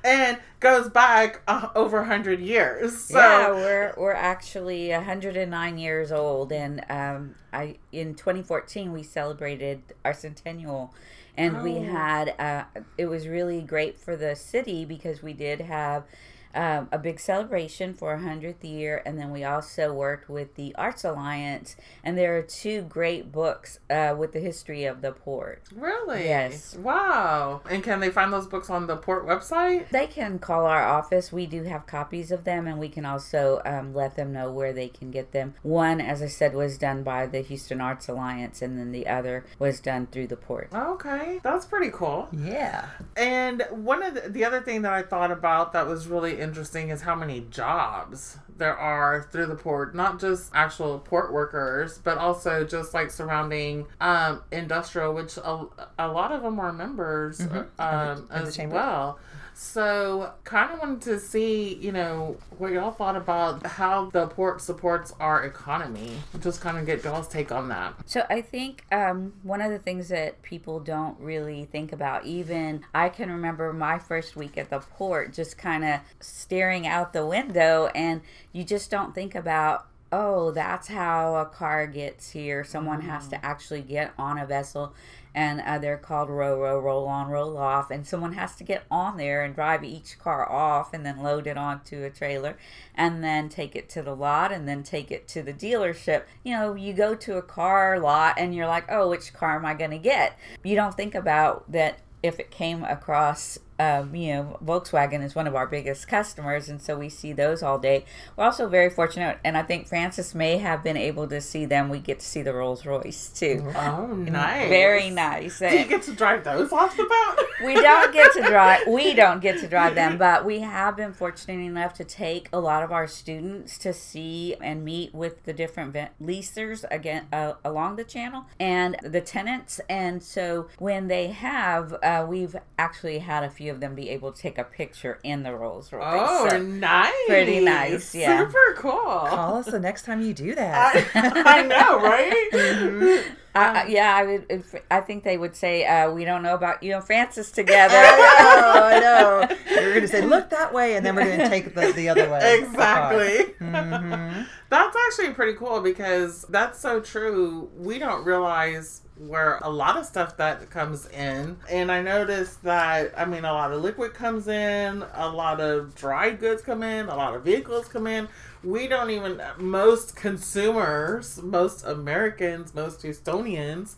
and 0.04 0.38
goes 0.60 0.90
back 0.90 1.42
uh, 1.48 1.70
over 1.76 2.00
100 2.00 2.40
years. 2.40 2.98
So 3.06 3.18
yeah, 3.20 3.52
we're 3.52 3.94
we're 3.98 4.14
actually 4.14 4.90
109 4.90 5.78
years 5.78 6.12
old, 6.12 6.52
and 6.52 6.84
um, 6.90 7.36
I 7.54 7.78
in 7.92 8.16
2014 8.16 8.92
we 8.92 9.04
celebrated 9.04 9.82
our 10.04 10.14
centennial, 10.14 10.94
and 11.38 11.62
we 11.64 11.78
Oh. 11.78 11.84
had 11.84 12.36
uh, 12.40 12.64
it 12.98 13.06
was 13.06 13.28
really 13.28 13.62
great 13.62 13.98
for 14.00 14.16
the 14.18 14.36
city 14.36 14.84
because 14.86 15.22
we 15.24 15.34
did 15.34 15.62
have. 15.62 16.04
Um, 16.54 16.90
a 16.92 16.98
big 16.98 17.20
celebration 17.20 17.94
for 17.94 18.14
a 18.14 18.20
hundredth 18.22 18.64
year, 18.64 19.04
and 19.06 19.20
then 19.20 19.32
we 19.32 19.44
also 19.44 19.94
worked 19.94 20.30
with 20.30 20.56
the 20.56 20.74
Arts 20.76 21.04
Alliance, 21.04 21.76
and 22.04 22.18
there 22.18 22.38
are 22.38 22.42
two 22.42 22.82
great 22.82 23.32
books 23.32 23.80
uh, 23.90 24.16
with 24.18 24.34
the 24.34 24.40
history 24.40 24.86
of 24.86 25.02
the 25.02 25.12
port. 25.12 25.62
really? 25.76 26.26
Yes. 26.26 26.76
Wow. 26.76 27.62
And 27.70 27.84
can 27.84 28.00
they 28.00 28.10
find 28.10 28.34
those 28.34 28.48
books 28.48 28.70
on 28.70 28.88
the 28.88 28.98
port 28.98 29.28
website? 29.28 29.90
They 29.90 30.08
can 30.08 30.40
call 30.40 30.66
our 30.66 30.84
office. 30.84 31.32
We 31.32 31.46
do 31.46 31.64
have 31.64 31.86
copies 31.86 32.32
of 32.32 32.44
them, 32.46 32.68
and 32.68 32.80
we 32.80 32.90
can 32.90 33.06
also 33.06 33.62
um, 33.66 33.94
let 33.94 34.16
them 34.16 34.34
know 34.34 34.52
where 34.52 34.74
they 34.74 34.88
can 34.88 35.12
get 35.12 35.32
them. 35.32 35.54
One, 35.62 36.02
as 36.02 36.22
I 36.22 36.28
said, 36.28 36.56
was 36.56 36.78
done 36.78 37.04
by 37.04 37.28
the 37.28 37.42
Houston 37.42 37.80
Arts 37.82 38.08
Alliance, 38.08 38.62
and 38.62 38.78
then 38.80 38.92
the 38.92 39.08
other 39.08 39.46
was 39.60 39.80
done 39.80 40.08
through 40.08 40.28
the 40.28 40.36
port. 40.36 40.70
Okay. 40.74 41.40
That's 41.44 41.66
pretty 41.66 41.92
cool. 41.92 42.28
Yeah. 42.32 42.90
And 43.16 43.64
one 43.70 44.02
of 44.02 44.16
the, 44.16 44.30
the 44.30 44.46
other 44.46 44.62
thing 44.62 44.82
that 44.84 44.94
I 44.94 45.04
thought 45.04 45.32
about 45.32 45.74
that 45.74 45.88
was 45.88 46.08
really 46.08 46.39
interesting 46.40 46.90
is 46.90 47.02
how 47.02 47.16
many 47.16 47.42
jobs 47.52 48.38
there 48.58 48.78
are 48.78 49.28
through 49.32 49.46
the 49.48 49.56
port, 49.56 49.96
not 49.96 50.20
just 50.20 50.52
actual 50.54 51.00
port 51.00 51.32
workers, 51.32 51.98
but 51.98 52.18
also 52.18 52.64
just 52.66 52.94
like 52.94 53.12
surrounding 53.12 53.86
um, 54.02 54.42
industrial, 54.52 55.14
which 55.14 55.38
a, 55.38 55.66
a 55.98 56.08
lot 56.08 56.32
of 56.32 56.42
them 56.42 56.60
are 56.60 56.74
members 56.74 57.40
um, 57.42 57.68
Of 57.80 58.28
the 58.30 58.36
as 58.36 58.56
chamber. 58.56 58.76
well. 58.76 59.20
So, 59.62 60.32
kind 60.46 60.72
of 60.72 60.80
wanted 60.80 61.02
to 61.02 61.20
see, 61.20 61.76
you 61.76 61.92
know, 61.92 62.38
what 62.58 62.72
y'all 62.72 62.92
thought 62.92 63.18
about 63.18 63.66
how 63.66 64.10
the 64.10 64.28
port 64.28 64.62
supports 64.62 65.14
our 65.20 65.44
economy. 65.44 66.14
Just 66.40 66.62
kind 66.62 66.78
of 66.78 66.86
get 66.86 67.04
y'all's 67.04 67.28
take 67.28 67.52
on 67.52 67.68
that. 67.68 67.94
So 68.06 68.24
I 68.30 68.40
think 68.40 68.86
um, 68.90 69.34
one 69.44 69.60
of 69.60 69.70
the 69.70 69.78
things 69.78 70.08
that 70.08 70.42
people 70.44 70.80
don't 70.80 71.20
really 71.20 71.66
think 71.66 71.92
about, 71.92 72.26
even 72.26 72.86
I 72.96 73.10
can 73.10 73.30
remember 73.30 73.74
my 73.74 74.00
first 74.00 74.38
week 74.38 74.58
at 74.58 74.70
the 74.70 74.80
port, 74.80 75.34
just 75.34 75.58
kind 75.58 75.84
of 75.84 76.00
staring 76.22 76.88
out 76.88 77.12
the 77.12 77.26
window, 77.26 77.88
and 77.94 78.22
you 78.54 78.64
just 78.64 78.90
don't 78.90 79.14
think 79.14 79.36
about 79.36 79.90
oh, 80.12 80.52
that's 80.52 80.88
how 80.88 81.36
a 81.36 81.46
car 81.46 81.86
gets 81.86 82.32
here. 82.32 82.64
Someone 82.64 83.02
has 83.02 83.28
to 83.28 83.46
actually 83.46 83.82
get 83.82 84.14
on 84.18 84.38
a 84.38 84.46
vessel, 84.46 84.94
and 85.34 85.62
uh, 85.62 85.78
they're 85.78 85.98
called 85.98 86.30
row, 86.30 86.60
row, 86.60 86.80
roll 86.80 87.08
on, 87.08 87.30
roll 87.30 87.58
off. 87.58 87.92
And 87.92 88.06
someone 88.06 88.34
has 88.34 88.56
to 88.58 88.64
get 88.64 88.84
on 88.90 89.18
there 89.18 89.44
and 89.44 89.56
drive 89.56 89.84
each 89.84 90.18
car 90.20 90.50
off 90.50 90.94
and 90.94 91.06
then 91.06 91.22
load 91.22 91.48
it 91.48 91.58
onto 91.58 92.04
a 92.04 92.10
trailer 92.10 92.58
and 92.96 93.24
then 93.24 93.50
take 93.50 93.76
it 93.76 93.90
to 93.90 94.02
the 94.02 94.16
lot 94.16 94.52
and 94.52 94.68
then 94.68 94.84
take 94.84 95.12
it 95.12 95.28
to 95.30 95.42
the 95.44 95.54
dealership. 95.54 96.24
You 96.44 96.54
know, 96.54 96.74
you 96.76 96.94
go 96.94 97.16
to 97.16 97.38
a 97.38 97.42
car 97.42 98.00
lot 98.00 98.36
and 98.38 98.56
you're 98.56 98.68
like, 98.68 98.86
oh, 98.90 99.10
which 99.10 99.34
car 99.34 99.56
am 99.56 99.66
I 99.66 99.74
going 99.74 99.92
to 99.92 99.98
get? 99.98 100.38
You 100.64 100.76
don't 100.76 100.96
think 100.96 101.16
about 101.16 101.72
that 101.72 102.00
if 102.22 102.40
it 102.40 102.52
came 102.52 102.84
across 102.84 103.60
um, 103.80 104.14
you 104.14 104.34
know, 104.34 104.60
Volkswagen 104.64 105.24
is 105.24 105.36
one 105.36 105.48
of 105.48 105.56
our 105.56 105.66
biggest 105.66 106.08
customers, 106.08 106.68
and 106.68 106.82
so 106.82 106.98
we 106.98 107.08
see 107.08 107.32
those 107.32 107.64
all 107.64 107.80
day. 107.80 108.04
We're 108.36 108.44
also 108.44 108.68
very 108.68 108.90
fortunate, 108.90 109.40
and 109.46 109.58
I 109.58 109.64
think 109.64 109.88
Francis 109.88 110.36
may 110.36 110.58
have 110.58 110.84
been 110.84 110.98
able 110.98 111.28
to 111.28 111.40
see 111.40 111.66
them. 111.66 111.88
We 111.88 112.00
get 112.00 112.20
to 112.20 112.26
see 112.26 112.42
the 112.42 112.54
Rolls 112.54 112.86
Royce 112.86 113.30
too. 113.30 113.72
Oh, 113.76 114.08
nice. 114.08 114.70
Very 114.70 115.10
nice. 115.10 115.60
Do 115.60 115.68
you 115.68 115.86
get 115.86 116.04
to 116.04 116.14
drive 116.14 116.44
those 116.44 116.74
off 116.74 116.98
the 116.98 117.04
boat? 117.04 117.46
we 117.66 117.74
don't 117.76 118.12
get 118.14 118.34
to 118.34 118.42
drive. 118.42 118.80
We 118.90 119.14
don't 119.14 119.40
get 119.40 119.60
to 119.60 119.68
drive 119.68 119.96
them, 119.96 120.18
but 120.18 120.46
we 120.46 120.60
have 120.60 120.98
been 120.98 121.14
fortunate 121.14 121.64
enough 121.64 121.94
to 121.96 122.04
take 122.04 122.50
a 122.52 122.60
lot 122.60 122.84
of 122.84 122.92
our 122.92 123.08
students 123.08 123.78
to 123.80 123.94
see 123.94 124.56
and 124.62 124.84
meet 124.84 125.14
with 125.14 125.44
the 125.44 125.54
different 125.54 125.96
leasers 126.22 126.86
again 126.92 127.28
uh, 127.32 127.54
along 127.64 127.96
the 127.96 128.04
channel 128.04 128.46
and 128.60 128.98
the 129.04 129.22
tenants. 129.22 129.80
And 129.90 130.22
so 130.22 130.68
when 130.80 131.08
they 131.08 131.28
have, 131.28 131.94
uh, 132.04 132.26
we've 132.28 132.56
actually 132.78 133.20
had 133.20 133.44
a 133.44 133.50
few 133.50 133.69
of 133.70 133.80
them 133.80 133.96
be 133.96 134.10
able 134.10 134.32
to 134.32 134.42
take 134.42 134.58
a 134.58 134.64
picture 134.64 135.20
in 135.24 135.44
the 135.44 135.54
Rolls 135.56 135.92
Royce. 135.94 136.04
Oh, 136.30 136.50
So 136.50 136.62
nice. 136.62 137.14
pretty 137.28 137.60
nice, 137.62 138.14
yeah. 138.14 138.40
Super 138.40 138.74
cool. 138.78 138.92
Call 138.92 139.58
us 139.58 139.66
the 139.68 139.80
next 139.80 140.04
time 140.04 140.22
you 140.22 140.34
do 140.34 140.54
that. 140.56 140.96
I, 141.16 141.44
I 141.46 141.62
know, 141.64 142.00
right? 142.02 143.24
I, 143.56 143.82
I- 143.82 143.86
yeah, 143.88 144.16
I 144.16 144.24
would. 144.24 144.64
I 144.92 145.02
think 145.02 145.24
they 145.24 145.36
would 145.38 145.56
say, 145.56 145.84
uh, 145.86 146.12
"We 146.12 146.24
don't 146.24 146.44
know 146.44 146.54
about 146.54 146.84
you 146.84 146.94
and 146.96 147.04
Francis 147.04 147.50
together." 147.52 147.96
oh, 147.98 148.82
I 148.94 149.00
know. 149.00 149.56
We're 149.72 149.90
going 149.90 150.02
to 150.02 150.08
say, 150.08 150.22
look 150.22 150.52
that 150.52 150.72
way, 150.72 150.96
and 150.96 151.04
then 151.06 151.16
we're 151.16 151.26
going 151.26 151.40
to 151.40 151.50
take 151.50 151.74
the, 151.74 151.92
the 151.94 152.10
other 152.10 152.30
way. 152.30 152.60
Exactly. 152.60 153.56
Mhm. 153.60 154.46
That's 154.70 154.96
actually 155.08 155.34
pretty 155.34 155.54
cool 155.58 155.82
because 155.82 156.44
that's 156.50 156.80
so 156.80 157.00
true. 157.02 157.72
We 157.76 157.98
don't 157.98 158.24
realize 158.24 159.02
where 159.20 159.58
a 159.62 159.70
lot 159.70 159.98
of 159.98 160.06
stuff 160.06 160.38
that 160.38 160.70
comes 160.70 161.08
in. 161.10 161.58
And 161.70 161.92
I 161.92 162.02
noticed 162.02 162.64
that, 162.64 163.14
I 163.18 163.26
mean, 163.26 163.44
a 163.44 163.52
lot 163.52 163.72
of 163.72 163.82
liquid 163.82 164.14
comes 164.14 164.48
in, 164.48 165.04
a 165.14 165.30
lot 165.30 165.60
of 165.60 165.94
dry 165.94 166.32
goods 166.32 166.62
come 166.62 166.84
in, 166.84 167.10
a 167.10 167.16
lot 167.16 167.36
of 167.36 167.44
vehicles 167.44 167.90
come 167.90 168.08
in. 168.08 168.30
We 168.64 168.88
don't 168.88 169.10
even, 169.10 169.42
most 169.58 170.16
consumers, 170.16 171.42
most 171.42 171.86
Americans, 171.86 172.74
most 172.74 173.04
Houstonians, 173.04 173.96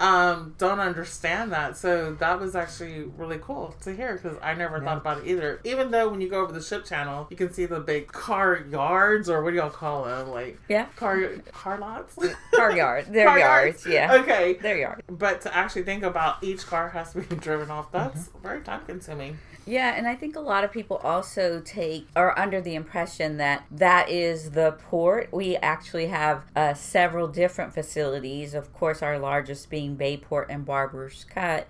um, 0.00 0.54
don't 0.58 0.80
understand 0.80 1.52
that. 1.52 1.76
So 1.76 2.14
that 2.14 2.40
was 2.40 2.56
actually 2.56 3.02
really 3.16 3.38
cool 3.38 3.74
to 3.82 3.94
hear 3.94 4.14
because 4.14 4.36
I 4.42 4.54
never 4.54 4.80
thought 4.80 4.96
about 4.98 5.18
it 5.18 5.26
either. 5.26 5.60
Even 5.64 5.90
though 5.90 6.08
when 6.08 6.20
you 6.20 6.28
go 6.28 6.40
over 6.40 6.52
the 6.52 6.62
ship 6.62 6.84
channel, 6.86 7.26
you 7.30 7.36
can 7.36 7.52
see 7.52 7.66
the 7.66 7.80
big 7.80 8.10
car 8.10 8.64
yards 8.70 9.28
or 9.28 9.42
what 9.42 9.50
do 9.50 9.56
y'all 9.56 9.70
call 9.70 10.04
them? 10.06 10.28
Like 10.30 10.58
Yeah. 10.68 10.86
car 10.96 11.20
car 11.52 11.78
lots. 11.78 12.16
Car 12.54 12.74
yard. 12.74 13.06
Their 13.10 13.26
Car 13.28 13.38
yards. 13.38 13.86
Yeah. 13.86 14.14
Okay. 14.14 14.54
Their 14.54 14.78
yard. 14.78 15.02
But 15.08 15.42
to 15.42 15.54
actually 15.56 15.82
think 15.82 16.02
about 16.02 16.42
each 16.42 16.66
car 16.66 16.88
has 16.88 17.12
to 17.12 17.20
be 17.20 17.36
driven 17.36 17.70
off, 17.70 17.92
that's 17.92 18.28
very 18.42 18.62
time 18.62 18.80
consuming. 18.86 19.38
Yeah, 19.70 19.94
and 19.96 20.08
I 20.08 20.16
think 20.16 20.34
a 20.34 20.40
lot 20.40 20.64
of 20.64 20.72
people 20.72 20.96
also 20.96 21.60
take 21.60 22.08
are 22.16 22.36
under 22.36 22.60
the 22.60 22.74
impression 22.74 23.36
that 23.36 23.66
that 23.70 24.10
is 24.10 24.50
the 24.50 24.72
port. 24.72 25.28
We 25.32 25.56
actually 25.58 26.06
have 26.06 26.42
uh, 26.56 26.74
several 26.74 27.28
different 27.28 27.72
facilities. 27.72 28.52
Of 28.52 28.72
course, 28.72 29.00
our 29.00 29.16
largest 29.16 29.70
being 29.70 29.94
Bayport 29.94 30.50
and 30.50 30.64
Barber's 30.64 31.24
Cut. 31.32 31.68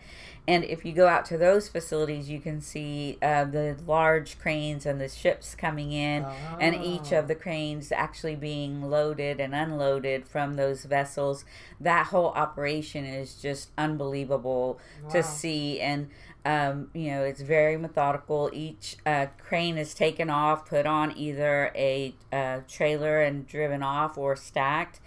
And 0.48 0.64
if 0.64 0.84
you 0.84 0.92
go 0.92 1.06
out 1.06 1.26
to 1.26 1.38
those 1.38 1.68
facilities, 1.68 2.30
you 2.30 2.40
can 2.40 2.60
see 2.62 3.18
uh, 3.22 3.44
the 3.44 3.76
large 3.86 4.38
cranes 4.38 4.86
and 4.86 5.00
the 5.00 5.08
ships 5.08 5.54
coming 5.54 5.92
in, 5.92 6.24
and 6.58 6.74
each 6.74 7.12
of 7.12 7.28
the 7.28 7.34
cranes 7.34 7.92
actually 7.92 8.34
being 8.34 8.82
loaded 8.82 9.38
and 9.38 9.54
unloaded 9.54 10.26
from 10.26 10.56
those 10.56 10.86
vessels. 10.86 11.44
That 11.78 12.06
whole 12.06 12.30
operation 12.30 13.04
is 13.04 13.34
just 13.34 13.70
unbelievable 13.76 14.80
to 15.10 15.22
see. 15.22 15.78
And 15.78 16.08
um, 16.44 16.90
you 16.94 17.10
know, 17.10 17.22
it's 17.22 17.42
very 17.42 17.76
methodical. 17.76 18.50
Each 18.52 18.96
uh, 19.04 19.26
crane 19.38 19.76
is 19.76 19.94
taken 19.94 20.30
off, 20.30 20.66
put 20.66 20.86
on 20.86 21.16
either 21.16 21.70
a 21.74 22.14
uh, 22.32 22.60
trailer 22.68 23.20
and 23.20 23.46
driven 23.46 23.82
off 23.82 24.16
or 24.16 24.36
stacked. 24.36 25.00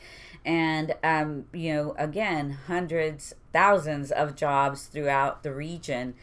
And, 0.46 0.94
um, 1.04 1.46
you 1.54 1.74
know, 1.74 1.96
again, 1.98 2.58
hundreds, 2.68 3.34
thousands 3.52 4.12
of 4.12 4.36
jobs 4.36 4.86
throughout 4.86 5.44
the 5.44 5.54
region. 5.54 6.16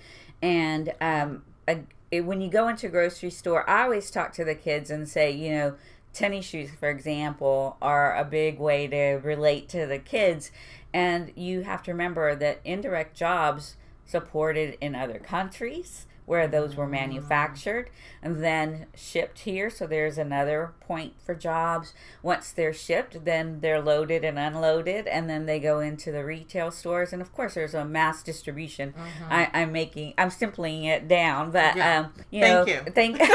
And 0.42 0.92
um, 1.00 1.42
a, 1.66 1.80
it, 2.10 2.22
when 2.22 2.40
you 2.40 2.50
go 2.50 2.68
into 2.68 2.86
a 2.86 2.90
grocery 2.90 3.30
store, 3.30 3.68
I 3.68 3.84
always 3.84 4.10
talk 4.10 4.32
to 4.34 4.44
the 4.44 4.54
kids 4.54 4.90
and 4.90 5.08
say, 5.08 5.30
you 5.30 5.50
know, 5.50 5.74
tennis 6.12 6.44
shoes, 6.44 6.70
for 6.78 6.90
example, 6.90 7.76
are 7.80 8.16
a 8.16 8.24
big 8.24 8.58
way 8.58 8.86
to 8.88 9.20
relate 9.22 9.68
to 9.70 9.86
the 9.86 9.98
kids. 9.98 10.50
And 10.92 11.32
you 11.36 11.62
have 11.62 11.82
to 11.84 11.92
remember 11.92 12.34
that 12.34 12.60
indirect 12.64 13.16
jobs 13.16 13.76
supported 14.10 14.76
in 14.80 14.96
other 14.96 15.20
countries 15.20 16.06
where 16.30 16.46
those 16.46 16.76
were 16.76 16.86
manufactured 16.86 17.90
and 18.22 18.42
then 18.44 18.86
shipped 18.94 19.40
here. 19.40 19.68
So 19.68 19.84
there's 19.86 20.16
another 20.16 20.72
point 20.80 21.14
for 21.26 21.34
jobs. 21.34 21.92
Once 22.22 22.52
they're 22.52 22.72
shipped, 22.72 23.24
then 23.24 23.58
they're 23.60 23.80
loaded 23.80 24.24
and 24.24 24.38
unloaded, 24.38 25.06
and 25.08 25.28
then 25.28 25.46
they 25.46 25.58
go 25.58 25.80
into 25.80 26.12
the 26.12 26.24
retail 26.24 26.70
stores. 26.70 27.12
And 27.12 27.20
of 27.20 27.32
course, 27.32 27.54
there's 27.54 27.74
a 27.74 27.84
mass 27.84 28.22
distribution. 28.22 28.94
I, 29.28 29.50
I'm 29.52 29.72
making, 29.72 30.14
I'm 30.16 30.30
simpling 30.30 30.84
it 30.84 31.08
down, 31.08 31.50
but 31.50 31.74
Yeah. 31.76 31.98
um, 32.00 32.12
you 32.30 32.42
Thank 32.42 32.68
know, 32.68 32.72
you. 32.74 32.80
think 32.92 33.18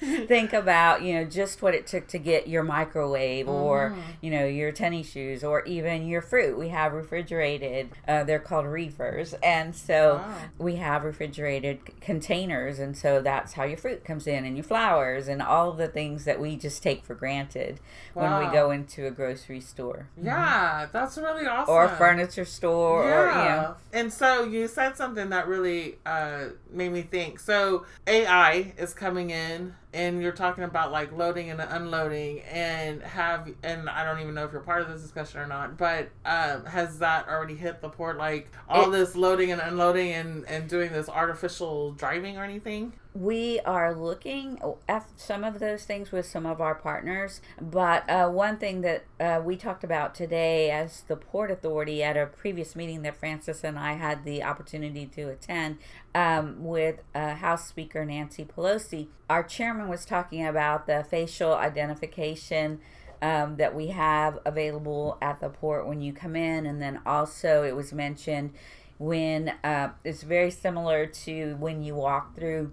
think 0.28 0.52
about 0.52 1.02
you 1.02 1.12
know 1.14 1.24
just 1.24 1.60
what 1.62 1.74
it 1.74 1.86
took 1.86 2.06
to 2.08 2.18
get 2.18 2.48
your 2.48 2.62
microwave 2.62 3.48
or 3.48 3.90
Mm-hmm. 3.90 4.00
you 4.20 4.30
know 4.30 4.46
your 4.46 4.72
tennis 4.72 5.10
shoes 5.10 5.42
or 5.44 5.62
even 5.64 6.06
your 6.06 6.22
fruit. 6.22 6.56
We 6.58 6.68
have 6.68 6.92
refrigerated. 6.94 7.90
Uh, 8.08 8.24
they're 8.24 8.38
called 8.38 8.66
reefers, 8.66 9.34
and 9.42 9.74
so 9.76 10.16
Wow. 10.16 10.36
we 10.58 10.76
have 10.76 11.04
refrigerated 11.04 11.49
c- 11.58 11.78
containers, 12.00 12.78
and 12.78 12.96
so 12.96 13.20
that's 13.20 13.54
how 13.54 13.64
your 13.64 13.76
fruit 13.76 14.04
comes 14.04 14.26
in 14.26 14.44
and 14.44 14.56
your 14.56 14.64
flowers 14.64 15.26
and 15.28 15.42
all 15.42 15.72
the 15.72 15.88
things 15.88 16.24
that 16.24 16.38
we 16.38 16.56
just 16.56 16.82
take 16.82 17.04
for 17.04 17.14
granted 17.14 17.80
when 18.14 18.38
we 18.38 18.52
go 18.52 18.70
into 18.70 19.06
a 19.06 19.10
grocery 19.10 19.60
store 19.60 20.08
Yeah, 20.20 20.86
that's 20.92 21.16
really 21.18 21.46
awesome. 21.46 21.74
or 21.74 21.84
a 21.86 21.96
furniture 21.96 22.44
store 22.44 23.02
or 23.04 23.28
you 23.30 23.34
know. 23.34 23.74
And 23.92 24.12
so 24.12 24.44
you 24.44 24.68
said 24.68 24.96
something 24.96 25.30
that 25.30 25.48
really 25.48 25.96
uh, 26.06 26.50
made 26.70 26.92
me 26.92 27.02
think. 27.02 27.40
So 27.40 27.84
AI 28.06 28.72
is 28.78 28.94
coming 28.94 29.30
in, 29.30 29.74
and 29.92 30.22
you're 30.22 30.32
talking 30.32 30.64
about 30.64 30.92
like 30.92 31.10
loading 31.12 31.50
and 31.50 31.60
unloading, 31.60 32.40
and 32.42 33.02
have 33.02 33.48
and 33.62 33.88
I 33.88 34.04
don't 34.04 34.20
even 34.20 34.34
know 34.34 34.44
if 34.44 34.52
you're 34.52 34.60
part 34.60 34.82
of 34.82 34.88
this 34.88 35.02
discussion 35.02 35.40
or 35.40 35.46
not, 35.46 35.76
but 35.76 36.10
um, 36.24 36.64
has 36.66 36.98
that 37.00 37.28
already 37.28 37.56
hit 37.56 37.80
the 37.80 37.88
port? 37.88 38.16
Like 38.18 38.50
all 38.68 38.88
It- 38.92 38.96
this 38.98 39.16
loading 39.16 39.50
and 39.52 39.60
unloading 39.60 40.12
and 40.12 40.44
and 40.48 40.68
doing 40.68 40.92
this 40.92 41.08
artificial 41.08 41.92
driving 41.92 42.38
or 42.38 42.44
anything? 42.44 42.92
We 43.12 43.58
are 43.60 43.92
looking 43.92 44.60
at 44.88 45.08
some 45.16 45.42
of 45.42 45.58
those 45.58 45.84
things 45.84 46.12
with 46.12 46.26
some 46.26 46.46
of 46.46 46.60
our 46.60 46.76
partners, 46.76 47.40
but 47.60 48.08
uh, 48.08 48.28
one 48.28 48.56
thing 48.56 48.82
that 48.82 49.04
uh, 49.18 49.42
we 49.44 49.56
talked 49.56 49.82
about 49.82 50.14
today 50.14 50.70
as 50.70 51.00
the 51.08 51.16
Port 51.16 51.50
Authority 51.50 52.04
at 52.04 52.16
a 52.16 52.26
previous 52.26 52.76
meeting 52.76 53.02
that 53.02 53.16
Francis 53.16 53.64
and 53.64 53.76
I 53.76 53.94
had 53.94 54.24
the 54.24 54.44
opportunity 54.44 55.06
to 55.06 55.22
attend 55.28 55.78
um, 56.14 56.62
with 56.64 57.00
uh, 57.12 57.34
House 57.34 57.66
Speaker 57.66 58.04
Nancy 58.04 58.44
Pelosi, 58.44 59.08
our 59.28 59.42
chairman 59.42 59.88
was 59.88 60.04
talking 60.04 60.46
about 60.46 60.86
the 60.86 61.04
facial 61.10 61.54
identification 61.54 62.80
um, 63.22 63.56
that 63.56 63.74
we 63.74 63.88
have 63.88 64.38
available 64.44 65.18
at 65.20 65.40
the 65.40 65.48
port 65.48 65.84
when 65.84 66.00
you 66.00 66.12
come 66.12 66.36
in, 66.36 66.64
and 66.64 66.80
then 66.80 67.00
also 67.04 67.64
it 67.64 67.74
was 67.74 67.92
mentioned 67.92 68.52
when 68.98 69.48
uh, 69.64 69.88
it's 70.04 70.22
very 70.22 70.52
similar 70.52 71.06
to 71.06 71.56
when 71.58 71.82
you 71.82 71.96
walk 71.96 72.36
through 72.36 72.70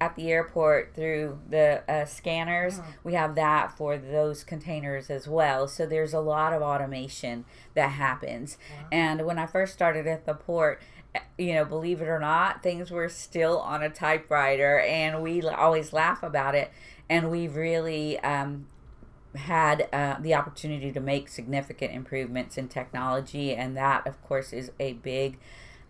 at 0.00 0.14
the 0.14 0.30
airport 0.30 0.94
through 0.94 1.38
the 1.48 1.82
uh, 1.88 2.04
scanners. 2.04 2.80
We 3.02 3.14
have 3.14 3.34
that 3.34 3.76
for 3.76 3.98
those 3.98 4.44
containers 4.44 5.10
as 5.10 5.26
well. 5.26 5.66
So 5.66 5.86
there's 5.86 6.14
a 6.14 6.20
lot 6.20 6.52
of 6.52 6.62
automation 6.62 7.44
that 7.74 7.92
happens. 7.92 8.58
And 8.92 9.26
when 9.26 9.38
I 9.38 9.46
first 9.46 9.72
started 9.72 10.06
at 10.06 10.24
the 10.24 10.34
port, 10.34 10.80
eh, 11.14 11.20
you 11.36 11.54
know, 11.54 11.64
believe 11.64 12.00
it 12.00 12.08
or 12.08 12.20
not, 12.20 12.62
things 12.62 12.90
were 12.90 13.08
still 13.08 13.58
on 13.58 13.82
a 13.82 13.90
typewriter, 13.90 14.78
and 14.80 15.22
we 15.22 15.42
always 15.42 15.92
laugh 15.92 16.22
about 16.22 16.54
it. 16.54 16.70
And 17.10 17.30
we've 17.30 17.56
really 17.56 18.20
um, 18.20 18.66
had 19.34 19.88
uh, 19.92 20.16
the 20.20 20.34
opportunity 20.34 20.92
to 20.92 21.00
make 21.00 21.28
significant 21.28 21.92
improvements 21.92 22.56
in 22.56 22.68
technology, 22.68 23.54
and 23.54 23.76
that, 23.76 24.06
of 24.06 24.22
course, 24.22 24.52
is 24.52 24.70
a 24.78 24.92
big 24.92 25.38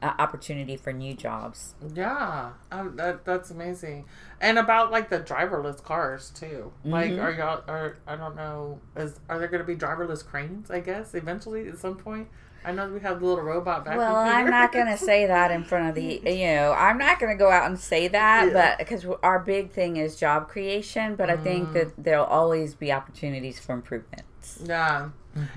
uh, 0.00 0.12
opportunity 0.18 0.76
for 0.76 0.92
new 0.92 1.12
jobs. 1.14 1.74
Yeah, 1.94 2.50
um, 2.70 2.96
that 2.96 3.24
that's 3.24 3.50
amazing. 3.50 4.04
And 4.40 4.58
about 4.58 4.90
like 4.92 5.10
the 5.10 5.18
driverless 5.20 5.82
cars 5.82 6.30
too. 6.30 6.72
Like, 6.84 7.10
Mhm. 7.12 7.22
are 7.22 7.32
y'all? 7.32 7.62
Are 7.66 7.96
I 8.06 8.16
don't 8.16 8.36
know. 8.36 8.80
Is 8.96 9.18
are 9.28 9.38
there 9.38 9.48
going 9.48 9.60
to 9.60 9.66
be 9.66 9.76
driverless 9.76 10.24
cranes? 10.24 10.70
I 10.70 10.80
guess 10.80 11.14
eventually 11.14 11.68
at 11.68 11.78
some 11.78 11.96
point. 11.96 12.28
I 12.68 12.72
know 12.72 12.86
we 12.88 13.00
have 13.00 13.20
the 13.20 13.26
little 13.26 13.42
robot 13.42 13.84
vacuum. 13.84 13.98
Well, 14.04 14.16
I'm 14.16 14.50
not 14.50 14.72
going 14.72 14.86
to 14.86 14.98
say 14.98 15.26
that 15.26 15.50
in 15.50 15.64
front 15.64 15.88
of 15.88 15.94
the, 15.94 16.20
you 16.26 16.46
know, 16.48 16.72
I'm 16.76 16.98
not 16.98 17.18
going 17.18 17.32
to 17.32 17.38
go 17.38 17.50
out 17.50 17.66
and 17.66 17.78
say 17.80 18.08
that, 18.08 18.48
Yeah. 18.48 18.52
but 18.52 18.78
because 18.78 19.06
our 19.22 19.38
big 19.38 19.70
thing 19.70 19.96
is 19.96 20.16
job 20.16 20.48
creation, 20.48 21.16
but 21.16 21.30
I 21.30 21.36
think 21.38 21.72
that 21.72 21.92
there'll 21.96 22.26
always 22.26 22.74
be 22.74 22.92
opportunities 22.92 23.58
for 23.58 23.72
improvements. 23.72 24.60
Yeah, 24.64 25.10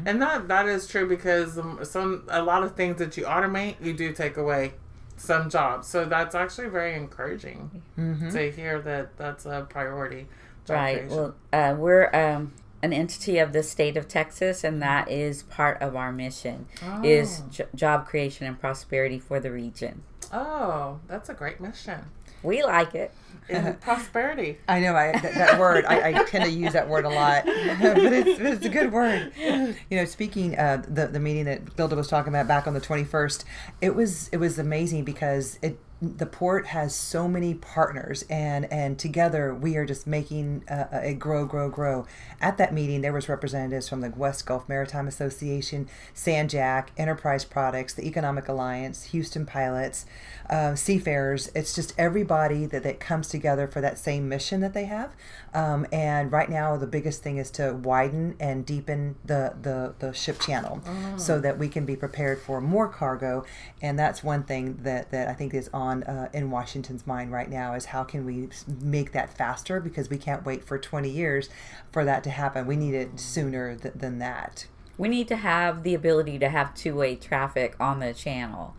and 0.05 0.21
that 0.21 0.47
that 0.47 0.67
is 0.67 0.85
true 0.87 1.07
because 1.07 1.57
um, 1.57 1.79
some 1.83 2.23
a 2.29 2.41
lot 2.41 2.63
of 2.63 2.75
things 2.75 2.97
that 2.99 3.17
you 3.17 3.23
automate, 3.25 3.75
you 3.81 3.93
do 3.93 4.13
take 4.13 4.37
away 4.37 4.73
some 5.17 5.49
jobs. 5.49 5.87
So 5.87 6.05
that's 6.05 6.33
actually 6.35 6.69
very 6.69 6.95
encouraging 6.95 7.81
to 7.97 8.51
hear 8.51 8.79
that 8.81 9.17
that's 9.17 9.45
a 9.45 9.65
priority. 9.69 10.27
job 10.67 10.75
Right. 10.75 10.97
creation. 10.99 11.17
Well, 11.17 11.35
uh, 11.53 11.75
we're 11.77 12.09
um, 12.13 12.53
an 12.83 12.93
entity 12.93 13.37
of 13.37 13.53
the 13.53 13.63
state 13.63 13.95
of 13.97 14.07
Texas, 14.07 14.63
and 14.63 14.81
that 14.81 15.09
is 15.09 15.43
part 15.43 15.81
of 15.81 15.95
our 15.95 16.11
mission 16.11 16.67
is 17.03 17.41
Oh. 17.41 17.49
j- 17.51 17.65
job 17.75 18.07
creation 18.07 18.45
and 18.47 18.59
prosperity 18.59 19.19
for 19.19 19.39
the 19.39 19.51
region. 19.51 20.03
oh, 20.33 20.99
that's 21.07 21.29
a 21.29 21.33
great 21.33 21.59
mission. 21.59 21.99
We 22.43 22.63
like 22.63 22.95
it. 22.95 23.11
In 23.49 23.73
prosperity. 23.81 24.57
I 24.67 24.79
know 24.79 24.95
I, 24.95 25.11
that, 25.11 25.33
that 25.35 25.59
word. 25.59 25.85
I, 25.85 26.09
I 26.09 26.23
tend 26.23 26.45
to 26.45 26.49
use 26.49 26.73
that 26.73 26.87
word 26.89 27.05
a 27.05 27.09
lot, 27.09 27.45
but 27.45 27.97
it's, 27.97 28.39
it's 28.39 28.65
a 28.65 28.69
good 28.69 28.91
word. 28.91 29.31
You 29.37 29.75
know, 29.91 30.05
speaking 30.05 30.57
uh, 30.57 30.83
the 30.87 31.05
the 31.07 31.19
meeting 31.19 31.45
that 31.45 31.75
Gilda 31.75 31.95
was 31.95 32.07
talking 32.07 32.29
about 32.33 32.47
back 32.47 32.65
on 32.65 32.73
the 32.73 32.79
twenty 32.79 33.03
first, 33.03 33.45
it 33.81 33.93
was 33.93 34.27
it 34.29 34.37
was 34.37 34.57
amazing 34.57 35.03
because 35.03 35.59
it 35.61 35.77
the 36.01 36.25
port 36.25 36.65
has 36.67 36.95
so 36.95 37.27
many 37.27 37.53
partners 37.53 38.23
and 38.27 38.65
and 38.73 38.97
together 38.97 39.53
we 39.53 39.77
are 39.77 39.85
just 39.85 40.07
making 40.07 40.63
uh, 40.67 40.87
it 41.03 41.19
grow 41.19 41.45
grow 41.45 41.69
grow. 41.69 42.07
At 42.39 42.57
that 42.57 42.73
meeting 42.73 43.01
there 43.01 43.13
was 43.13 43.29
representatives 43.29 43.87
from 43.87 44.01
the 44.01 44.09
west 44.09 44.47
gulf 44.47 44.67
maritime 44.67 45.07
association 45.07 45.87
sanjac 46.15 46.87
enterprise 46.97 47.45
products 47.45 47.93
the 47.93 48.07
economic 48.07 48.47
alliance 48.47 49.05
houston 49.05 49.45
pilots 49.45 50.07
uh, 50.49 50.75
seafarers. 50.75 51.51
It's 51.53 51.73
just 51.73 51.93
everybody 51.97 52.65
that, 52.65 52.81
that 52.83 52.99
comes 52.99 53.29
together 53.29 53.67
for 53.67 53.79
that 53.81 53.99
same 53.99 54.27
mission 54.27 54.59
that 54.61 54.73
they 54.73 54.85
have. 54.85 55.15
Um, 55.53 55.85
and 55.91 56.31
right 56.31 56.49
now 56.49 56.77
the 56.77 56.87
biggest 56.87 57.21
thing 57.21 57.37
is 57.37 57.51
to 57.51 57.73
widen 57.73 58.35
and 58.39 58.65
deepen 58.65 59.15
the 59.23 59.53
the, 59.61 59.93
the 59.99 60.13
ship 60.13 60.39
channel 60.39 60.81
so 61.17 61.39
that 61.39 61.59
we 61.59 61.67
can 61.67 61.85
be 61.85 61.95
prepared 61.95 62.41
for 62.41 62.59
more 62.59 62.87
cargo. 62.87 63.45
And 63.83 63.99
that's 63.99 64.23
one 64.23 64.43
thing 64.43 64.79
that 64.81 65.11
that 65.11 65.27
i 65.27 65.33
think 65.33 65.53
is 65.53 65.69
on 65.73 65.90
uh, 66.03 66.27
in 66.33 66.49
washington's 66.51 67.05
mind 67.05 67.31
right 67.31 67.49
now 67.49 67.73
is 67.73 67.85
how 67.85 68.03
can 68.03 68.25
we 68.25 68.49
make 68.81 69.11
that 69.11 69.35
faster 69.35 69.79
because 69.79 70.09
we 70.09 70.17
can't 70.17 70.45
wait 70.45 70.63
for 70.63 70.77
20 70.77 71.09
years 71.09 71.49
for 71.91 72.03
that 72.05 72.23
to 72.23 72.29
happen 72.29 72.65
we 72.65 72.75
need 72.75 72.93
it 72.93 73.19
sooner 73.19 73.75
th- 73.75 73.93
than 73.95 74.19
that 74.19 74.65
We 74.97 75.09
need 75.09 75.27
to 75.29 75.35
have 75.37 75.83
the 75.83 75.95
ability 75.95 76.37
to 76.39 76.49
have 76.49 76.75
two 76.75 76.95
way 76.95 77.15
traffic 77.15 77.75
on 77.79 77.99
the 77.99 78.13
channel. 78.13 78.75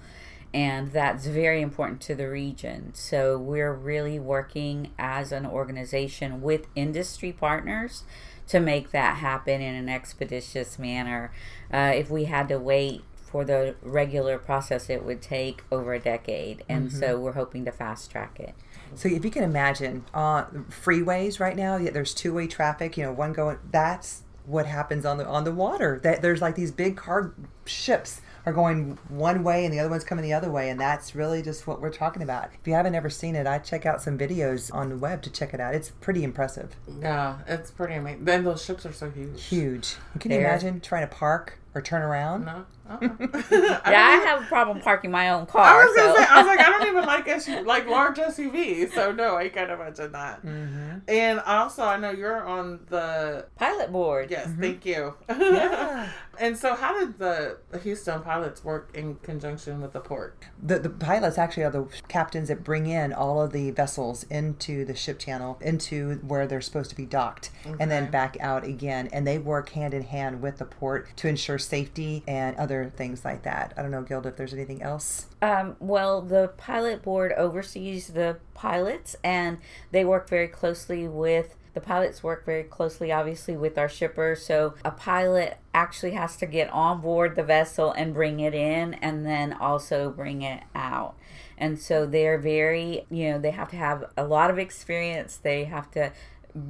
And 0.54 0.92
that's 0.92 1.26
very 1.26 1.62
important 1.62 2.00
to 2.02 2.14
the 2.14 2.28
region. 2.28 2.92
So 2.94 3.38
we're 3.38 3.72
really 3.72 4.18
working 4.20 4.92
as 4.98 5.32
an 5.32 5.46
organization 5.46 6.42
with 6.42 6.66
industry 6.76 7.32
partners 7.32 8.04
to 8.48 8.60
make 8.60 8.90
that 8.90 9.16
happen 9.16 9.62
in 9.62 9.74
an 9.74 9.88
expeditious 9.88 10.78
manner. 10.78 11.32
Uh, 11.72 11.92
if 11.94 12.10
we 12.10 12.24
had 12.24 12.48
to 12.48 12.58
wait 12.58 13.02
for 13.32 13.44
the 13.44 13.74
regular 13.82 14.36
process, 14.38 14.90
it 14.90 15.04
would 15.04 15.22
take 15.22 15.64
over 15.72 15.94
a 15.94 15.98
decade. 15.98 16.62
And 16.68 16.92
so 16.92 17.18
we're 17.18 17.32
hoping 17.32 17.64
to 17.64 17.72
fast 17.72 18.10
track 18.10 18.38
it. 18.38 18.54
So 18.94 19.08
if 19.08 19.24
you 19.24 19.30
can 19.30 19.42
imagine 19.42 20.04
uh, 20.12 20.44
freeways 20.68 21.40
right 21.40 21.56
now, 21.56 21.76
yeah, 21.76 21.90
there's 21.90 22.12
two 22.12 22.34
way 22.34 22.46
traffic. 22.46 22.96
You 22.98 23.04
know, 23.04 23.12
one 23.12 23.32
going. 23.32 23.58
That's 23.70 24.22
what 24.44 24.66
happens 24.66 25.06
on 25.06 25.16
the 25.16 25.26
on 25.26 25.44
the 25.44 25.52
water. 25.52 25.98
That 26.02 26.20
there's 26.20 26.42
like 26.42 26.56
these 26.56 26.70
big 26.70 26.96
car 26.96 27.32
ships 27.64 28.20
are 28.44 28.52
going 28.52 28.98
one 29.08 29.44
way 29.44 29.64
and 29.64 29.72
the 29.72 29.78
other 29.78 29.88
one's 29.88 30.02
coming 30.04 30.24
the 30.24 30.32
other 30.32 30.50
way, 30.50 30.68
and 30.68 30.78
that's 30.78 31.14
really 31.14 31.42
just 31.42 31.66
what 31.66 31.80
we're 31.80 31.90
talking 31.92 32.22
about. 32.22 32.50
If 32.60 32.66
you 32.66 32.74
haven't 32.74 32.94
ever 32.94 33.08
seen 33.08 33.36
it, 33.36 33.46
I 33.46 33.58
check 33.58 33.86
out 33.86 34.02
some 34.02 34.18
videos 34.18 34.72
on 34.74 34.88
the 34.88 34.96
web 34.96 35.22
to 35.22 35.30
check 35.30 35.54
it 35.54 35.60
out. 35.60 35.74
It's 35.74 35.90
pretty 36.00 36.24
impressive, 36.24 36.74
Yeah, 37.00 37.38
it's 37.46 37.70
pretty 37.70 37.94
amazing. 37.94 38.24
Then 38.24 38.42
those 38.44 38.64
ships 38.64 38.84
are 38.84 38.92
so 38.92 39.10
huge. 39.10 39.44
huge. 39.44 39.94
Can 40.18 40.32
you 40.32 40.38
imagine 40.40 40.80
trying 40.80 41.08
to 41.08 41.14
park 41.14 41.60
or 41.74 41.82
turn 41.82 42.02
around? 42.02 42.44
No. 42.44 42.64
Uh-uh. 42.88 43.08
Yeah, 43.92 44.06
I 44.06 44.24
have 44.26 44.42
a 44.42 44.44
problem 44.46 44.80
parking 44.80 45.10
my 45.10 45.30
own 45.30 45.46
car. 45.46 45.62
I 45.62 45.68
car. 45.68 45.86
was 45.86 45.96
gonna 45.96 46.12
so. 46.12 46.18
say, 46.18 46.26
I 46.28 46.38
was 46.38 46.46
like, 46.46 46.60
I 46.60 46.70
don't 46.70 46.88
even 46.88 47.04
like 47.06 47.26
SUV, 47.26 47.66
like 47.66 47.86
large 47.86 48.16
SUVs, 48.16 48.92
so 48.92 49.12
no, 49.12 49.36
I 49.36 49.48
can't 49.48 49.70
imagine 49.70 50.12
that. 50.12 50.44
Mm-hmm. 50.44 50.98
And 51.08 51.40
also, 51.40 51.84
I 51.84 51.96
know 51.96 52.10
you're 52.10 52.44
on 52.44 52.80
the 52.88 53.46
Pilot 53.56 53.92
board. 53.92 54.30
yes, 54.30 54.48
thank 54.58 54.84
you. 54.84 55.14
Yeah. 55.28 56.10
and 56.38 56.56
so, 56.56 56.74
how 56.74 56.98
did 56.98 57.18
the 57.18 57.58
Houston 57.82 58.22
pilots 58.22 58.64
work 58.64 58.90
in 58.94 59.16
conjunction 59.16 59.80
with 59.80 59.92
the 59.92 60.00
port? 60.00 60.44
The, 60.62 60.78
the 60.78 60.90
pilots 60.90 61.38
actually 61.38 61.64
are 61.64 61.70
the 61.70 61.86
captains 62.08 62.48
that 62.48 62.64
bring 62.64 62.86
in 62.86 63.12
all 63.12 63.40
of 63.40 63.52
the 63.52 63.70
vessels 63.70 64.24
into 64.24 64.84
the 64.84 64.94
ship 64.94 65.18
channel, 65.18 65.58
into 65.60 66.16
where 66.26 66.46
they're 66.46 66.60
supposed 66.60 66.90
to 66.90 66.96
be 66.96 67.06
docked, 67.06 67.50
and 67.78 67.90
then 67.90 68.10
back 68.10 68.36
out 68.40 68.64
again. 68.64 69.08
And 69.12 69.26
they 69.26 69.38
work 69.38 69.70
hand 69.70 69.94
in 69.94 70.02
hand 70.02 70.42
with 70.42 70.58
the 70.58 70.64
port 70.64 71.08
to 71.16 71.28
ensure 71.28 71.58
safety 71.62 72.22
and 72.26 72.56
other 72.56 72.92
things 72.94 73.24
like 73.24 73.42
that. 73.42 73.72
I 73.76 73.82
don't 73.82 73.90
know, 73.90 74.02
Gilda, 74.02 74.28
if 74.28 74.36
there's 74.36 74.52
anything 74.52 74.82
else. 74.82 75.26
Um, 75.40 75.76
well, 75.80 76.20
the 76.20 76.52
pilot 76.56 77.02
board 77.02 77.32
oversees 77.32 78.08
the 78.08 78.38
pilots, 78.54 79.16
and 79.24 79.58
they 79.90 80.04
work 80.04 80.28
very 80.28 80.48
closely 80.48 81.08
with 81.08 81.56
the 81.74 81.80
pilots. 81.80 82.22
Work 82.22 82.44
very 82.44 82.64
closely, 82.64 83.10
obviously, 83.10 83.56
with 83.56 83.78
our 83.78 83.88
shippers. 83.88 84.44
So 84.44 84.74
a 84.84 84.90
pilot 84.90 85.58
actually 85.72 86.12
has 86.12 86.36
to 86.36 86.46
get 86.46 86.68
on 86.70 87.00
board 87.00 87.34
the 87.34 87.42
vessel 87.42 87.92
and 87.92 88.12
bring 88.12 88.40
it 88.40 88.54
in, 88.54 88.94
and 88.94 89.24
then 89.24 89.52
also 89.54 90.10
bring 90.10 90.42
it 90.42 90.62
out. 90.74 91.14
And 91.58 91.78
so 91.78 92.06
they're 92.06 92.38
very, 92.38 93.06
you 93.08 93.30
know, 93.30 93.38
they 93.38 93.52
have 93.52 93.70
to 93.70 93.76
have 93.76 94.04
a 94.16 94.24
lot 94.24 94.50
of 94.50 94.58
experience. 94.58 95.36
They 95.36 95.64
have 95.64 95.90
to 95.92 96.12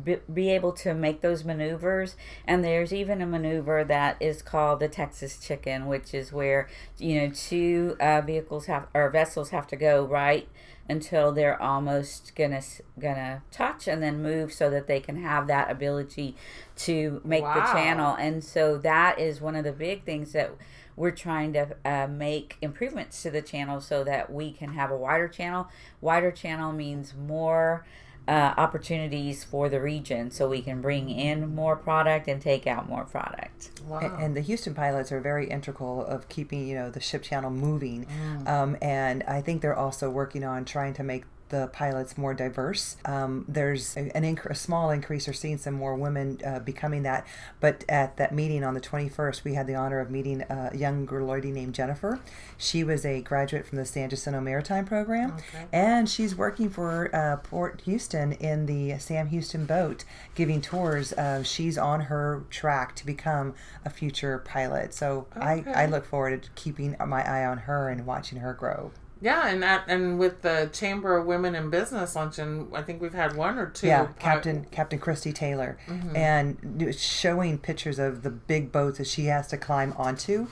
be, 0.05 0.19
be 0.33 0.51
able 0.51 0.73
to 0.73 0.95
make 0.95 1.21
those 1.21 1.45
maneuvers. 1.45 2.17
And 2.47 2.65
there's 2.65 2.93
even 2.93 3.21
a 3.21 3.27
maneuver 3.27 3.85
that 3.85 4.17
is 4.21 4.43
called 4.43 4.81
the 4.81 4.89
texas 4.89 5.39
chicken 5.39 5.87
which 5.87 6.15
is 6.15 6.33
where 6.33 6.69
you 6.99 7.21
know 7.21 7.31
two 7.35 7.97
uh, 8.01 8.21
vehicles 8.21 8.67
have 8.67 8.87
or 8.95 9.11
vessels 9.11 9.51
have 9.51 9.67
to 9.67 9.77
go 9.77 10.05
right 10.05 10.49
until 10.89 11.33
they're 11.33 11.61
almost 11.61 12.35
gonna 12.35 12.61
gonna 12.99 13.43
touch 13.51 13.87
and 13.87 14.03
then 14.03 14.23
move 14.23 14.53
so 14.53 14.69
that 14.71 14.87
they 14.87 15.01
can 15.01 15.17
have 15.23 15.47
that 15.47 15.71
ability 15.71 16.37
to 16.77 17.21
make 17.25 17.45
the 17.45 17.61
channel. 17.73 18.15
And 18.15 18.43
so 18.43 18.79
that 18.79 19.19
is 19.19 19.41
one 19.41 19.55
of 19.55 19.65
the 19.65 19.73
big 19.73 20.05
things 20.05 20.33
that 20.33 20.53
we're 20.97 21.13
trying 21.13 21.53
to 21.55 21.77
uh, 21.85 22.07
make 22.07 22.57
improvements 22.61 23.23
to 23.23 23.31
the 23.31 23.43
channel 23.43 23.81
so 23.81 24.05
that 24.05 24.31
we 24.33 24.53
can 24.53 24.75
have 24.75 24.91
a 24.91 24.97
wider 24.97 25.29
channel. 25.29 25.69
Wider 26.01 26.31
channel 26.31 26.73
means 26.73 27.15
more 27.15 27.87
uh, 28.29 28.55
opportunities 28.57 29.43
for 29.45 29.69
the 29.69 29.81
region 29.81 30.31
so 30.31 30.49
we 30.49 30.63
can 30.63 30.81
bring 30.81 31.11
in 31.11 31.55
more 31.55 31.75
product 31.77 32.29
and 32.29 32.41
take 32.41 32.67
out 32.67 32.89
more 32.89 33.05
product. 33.05 33.71
Wow. 33.87 33.99
A- 34.01 34.23
And 34.23 34.37
the 34.37 34.41
Houston 34.41 34.75
pilots 34.75 35.11
are 35.11 35.21
very 35.21 35.49
integral 35.51 36.05
of 36.05 36.29
keeping, 36.29 36.67
you 36.67 36.75
know, 36.77 36.91
the 36.91 37.01
ship 37.01 37.23
channel 37.23 37.51
moving. 37.51 38.07
Um, 38.47 38.77
and 38.81 39.23
I 39.25 39.41
think 39.41 39.61
they're 39.63 39.77
also 39.77 40.09
working 40.09 40.45
on 40.45 40.65
trying 40.65 40.95
to 40.95 41.03
make 41.03 41.25
the 41.53 41.69
pilots 41.69 42.19
more 42.19 42.35
diverse. 42.35 42.97
Um, 43.05 43.45
there's 43.47 43.97
a- 43.97 44.11
an 44.17 44.25
inc- 44.25 44.47
a 44.47 44.55
small 44.57 44.91
increase. 44.91 45.29
We're 45.29 45.33
seeing 45.35 45.59
some 45.59 45.75
more 45.75 45.95
women 45.95 46.41
uh, 46.45 46.59
becoming 46.59 47.05
that. 47.05 47.25
But 47.61 47.85
at 47.89 48.17
that 48.17 48.35
meeting 48.35 48.65
on 48.65 48.75
the 48.75 48.81
21st, 48.81 49.45
we 49.45 49.55
had 49.55 49.69
the 49.69 49.77
honor 49.77 50.01
of 50.01 50.11
meeting 50.11 50.43
a 50.49 50.75
young 50.77 51.07
girl 51.07 51.29
lady 51.29 51.53
named 51.53 51.75
Jennifer. 51.75 52.19
She 52.59 52.83
was 52.83 53.07
a 53.07 53.21
graduate 53.21 53.65
from 53.67 53.79
the 53.79 53.85
San 53.85 54.11
Jacinto 54.11 54.41
Maritime 54.41 54.85
Program, 54.85 55.35
Okay. 55.35 55.67
and 55.73 56.09
she's 56.09 56.35
working 56.35 56.69
for 56.71 57.15
uh, 57.15 57.37
Port 57.37 57.83
Houston 57.85 58.33
in 58.33 58.67
the 58.67 58.99
Sam 58.99 59.29
Houston 59.29 59.67
boat, 59.67 60.05
giving 60.35 60.61
tours. 60.61 61.13
Uh, 61.13 61.43
she's 61.45 61.79
on 61.79 62.01
her 62.03 62.43
track 62.51 62.97
to 62.97 63.07
become 63.07 63.55
a 63.85 63.91
future 63.91 64.39
pilot. 64.39 64.95
So 64.95 65.27
I, 65.37 65.65
I 65.75 65.87
look 65.87 66.05
forward 66.07 66.43
to 66.43 66.51
keeping 66.55 66.97
my 67.07 67.23
eye 67.29 67.45
on 67.45 67.59
her 67.59 67.89
and 67.89 68.07
watching 68.07 68.39
her 68.39 68.55
grow. 68.55 68.91
Yeah, 69.23 69.47
and 69.47 69.63
that 69.63 69.85
and 69.87 70.19
with 70.19 70.43
the 70.43 70.69
Chamber 70.73 71.17
of 71.17 71.25
Women 71.27 71.55
in 71.55 71.71
Business 71.71 72.17
luncheon, 72.17 72.69
I 72.75 72.83
think 72.83 73.01
we've 73.01 73.15
had 73.15 73.37
one 73.37 73.57
or 73.57 73.67
two. 73.71 73.87
Yeah, 73.87 74.09
Captain 74.19 74.67
Captain 74.73 74.99
Christy 74.99 75.33
Taylor, 75.33 75.79
Mm-hmm. 75.87 76.17
and 76.17 76.95
showing 76.99 77.57
pictures 77.59 77.99
of 78.01 78.23
the 78.23 78.31
big 78.31 78.73
boats 78.73 78.99
that 78.99 79.07
she 79.07 79.27
has 79.27 79.47
to 79.49 79.57
climb 79.57 79.95
onto. 79.97 80.49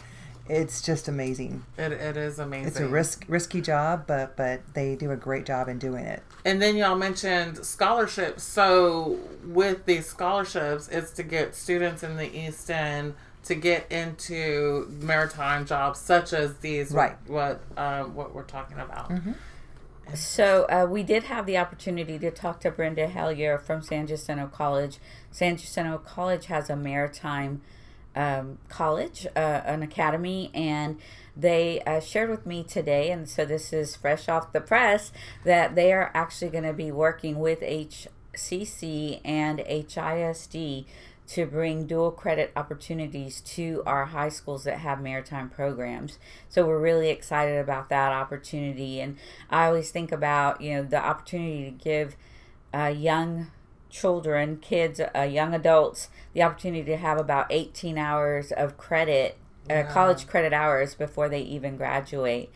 It's 0.48 0.82
just 0.82 1.06
amazing. 1.06 1.64
It, 1.78 1.92
it 1.92 2.16
is 2.16 2.38
amazing. 2.40 2.66
It's 2.68 2.80
a 2.80 2.88
risk 2.88 3.24
risky 3.28 3.60
job, 3.60 4.04
but 4.06 4.36
but 4.36 4.60
they 4.74 4.96
do 4.96 5.10
a 5.10 5.16
great 5.16 5.46
job 5.46 5.68
in 5.68 5.78
doing 5.78 6.04
it. 6.04 6.22
And 6.44 6.60
then 6.62 6.76
y'all 6.76 6.96
mentioned 6.96 7.64
scholarships. 7.64 8.42
So 8.42 9.18
with 9.44 9.84
these 9.86 10.06
scholarships, 10.06 10.88
it's 10.88 11.10
to 11.12 11.22
get 11.22 11.54
students 11.54 12.02
in 12.02 12.16
the 12.16 12.32
East 12.36 12.68
End 12.70 13.14
to 13.44 13.54
get 13.54 13.90
into 13.90 14.86
maritime 15.00 15.66
jobs 15.66 15.98
such 16.00 16.32
as 16.32 16.56
these. 16.58 16.92
Right. 16.92 17.16
What 17.26 17.62
uh, 17.76 18.04
what 18.04 18.34
we're 18.34 18.42
talking 18.42 18.78
about. 18.78 19.12
So 20.14 20.64
uh, 20.64 20.86
we 20.90 21.04
did 21.04 21.24
have 21.24 21.46
the 21.46 21.56
opportunity 21.56 22.18
to 22.18 22.30
talk 22.32 22.60
to 22.60 22.70
Brenda 22.70 23.06
Hellyer 23.06 23.58
from 23.58 23.80
San 23.80 24.08
Jacinto 24.08 24.48
College. 24.48 24.98
San 25.30 25.56
Jacinto 25.56 25.98
College 25.98 26.46
has 26.46 26.68
a 26.68 26.74
maritime 26.74 27.62
um, 28.16 28.58
college, 28.68 29.26
uh, 29.36 29.62
an 29.64 29.82
academy, 29.82 30.50
and 30.52 30.98
they 31.36 31.80
uh, 31.82 32.00
shared 32.00 32.28
with 32.28 32.44
me 32.44 32.64
today, 32.64 33.10
and 33.10 33.28
so 33.28 33.44
this 33.44 33.72
is 33.72 33.94
fresh 33.94 34.28
off 34.28 34.52
the 34.52 34.60
press, 34.60 35.12
that 35.44 35.74
they 35.74 35.92
are 35.92 36.10
actually 36.12 36.50
going 36.50 36.64
to 36.64 36.72
be 36.72 36.90
working 36.90 37.38
with 37.38 37.60
HCC 37.60 39.20
and 39.24 39.60
HISD 39.60 40.86
to 41.30 41.46
bring 41.46 41.86
dual 41.86 42.10
credit 42.10 42.50
opportunities 42.56 43.40
to 43.40 43.84
our 43.86 44.06
high 44.06 44.28
schools 44.28 44.64
that 44.64 44.78
have 44.78 45.00
maritime 45.00 45.48
programs. 45.48 46.18
So 46.48 46.66
we're 46.66 46.80
really 46.80 47.08
excited 47.08 47.56
about 47.58 47.88
that 47.90 48.10
opportunity. 48.10 49.00
And 49.00 49.16
I 49.48 49.66
always 49.66 49.92
think 49.92 50.10
about, 50.10 50.60
you 50.60 50.74
know, 50.74 50.82
the 50.82 50.98
opportunity 50.98 51.64
to 51.64 51.70
give 51.70 52.16
uh, 52.74 52.86
young 52.86 53.52
children, 53.90 54.56
kids, 54.56 55.00
uh, 55.14 55.20
young 55.22 55.54
adults, 55.54 56.08
the 56.32 56.42
opportunity 56.42 56.84
to 56.84 56.96
have 56.96 57.18
about 57.18 57.46
18 57.50 57.96
hours 57.96 58.50
of 58.52 58.76
credit. 58.76 59.36
Uh, 59.68 59.84
college 59.84 60.26
credit 60.26 60.52
hours 60.52 60.96
before 60.96 61.28
they 61.28 61.42
even 61.42 61.76
graduate. 61.76 62.50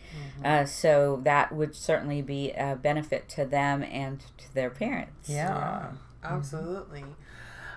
Uh, 0.44 0.64
so 0.64 1.20
that 1.22 1.52
would 1.54 1.76
certainly 1.76 2.20
be 2.22 2.50
a 2.52 2.74
benefit 2.74 3.28
to 3.28 3.44
them 3.44 3.84
and 3.84 4.24
to 4.36 4.52
their 4.52 4.68
parents. 4.68 5.28
Yeah. 5.28 5.92
Absolutely. 6.24 7.04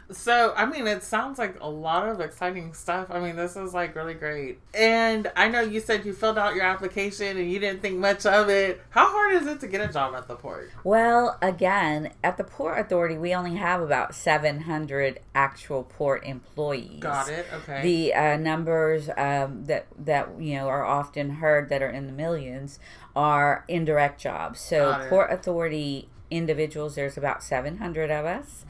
So, 0.10 0.54
I 0.56 0.66
mean, 0.66 0.88
it 0.88 1.04
sounds 1.04 1.38
like 1.38 1.60
a 1.60 1.70
lot 1.70 2.08
of 2.08 2.22
exciting 2.22 2.74
stuff. 2.74 3.08
I 3.10 3.20
mean, 3.20 3.36
this 3.36 3.58
is 3.58 3.74
like 3.74 3.96
really 3.96 4.14
great. 4.14 4.60
And 4.74 5.30
I 5.36 5.50
know 5.50 5.62
you 5.62 5.80
said 5.80 6.06
you 6.06 6.14
filled 6.14 6.38
out 6.38 6.56
your 6.56 6.64
application 6.64 7.38
and 7.38 7.52
you 7.52 7.60
didn't 7.60 7.82
think 7.82 7.98
much 7.98 8.26
of 8.26 8.50
it. 8.50 8.82
How 8.92 9.08
hard 9.08 9.42
is 9.42 9.48
it 9.48 9.60
to 9.62 9.68
get 9.68 9.82
a 9.82 9.92
job 9.92 10.16
at 10.16 10.28
the 10.28 10.36
port? 10.36 10.72
Well, 10.84 11.38
again, 11.42 12.12
at 12.24 12.38
the 12.38 12.44
Port 12.44 12.80
Authority, 12.80 13.18
we 13.18 13.36
only 13.36 13.56
have 13.56 13.82
about 13.82 14.16
700 14.16 15.20
actual 15.36 15.84
port 15.84 16.26
employees. 16.26 17.02
Got 17.02 17.30
it. 17.30 17.46
Okay. 17.54 17.82
The 17.82 18.14
uh, 18.14 18.38
numbers 18.38 19.10
um, 19.18 19.66
that 19.66 19.88
that 20.00 20.40
you 20.40 20.56
know 20.56 20.68
are 20.68 20.86
often 20.86 21.30
heard 21.32 21.70
that 21.70 21.82
are 21.82 21.90
in 21.90 22.08
the 22.08 22.14
millions 22.14 22.80
are 23.16 23.66
indirect 23.68 24.22
jobs. 24.22 24.60
So 24.60 25.06
Port 25.10 25.32
Authority 25.32 26.10
individuals, 26.30 26.96
there's 26.96 27.18
about 27.18 27.44
700 27.44 28.12
of 28.12 28.26
us. 28.26 28.66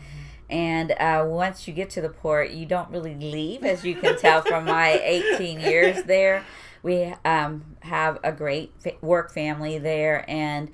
And 0.50 0.92
uh, 0.94 1.26
once 1.28 1.68
you 1.68 1.74
get 1.74 1.90
to 1.92 2.02
the 2.02 2.10
port, 2.10 2.52
you 2.52 2.66
don't 2.66 2.90
really 2.90 3.16
leave, 3.16 3.64
as 3.64 3.84
you 3.84 3.96
can 3.96 4.18
tell 4.18 4.42
from 4.42 4.66
my 4.66 4.92
18 5.04 5.60
years 5.60 6.04
there. 6.04 6.46
We 6.84 7.14
um, 7.26 7.78
have 7.82 8.20
a 8.24 8.32
great 8.32 8.72
work 9.02 9.34
family 9.34 9.78
there, 9.78 10.24
and 10.30 10.72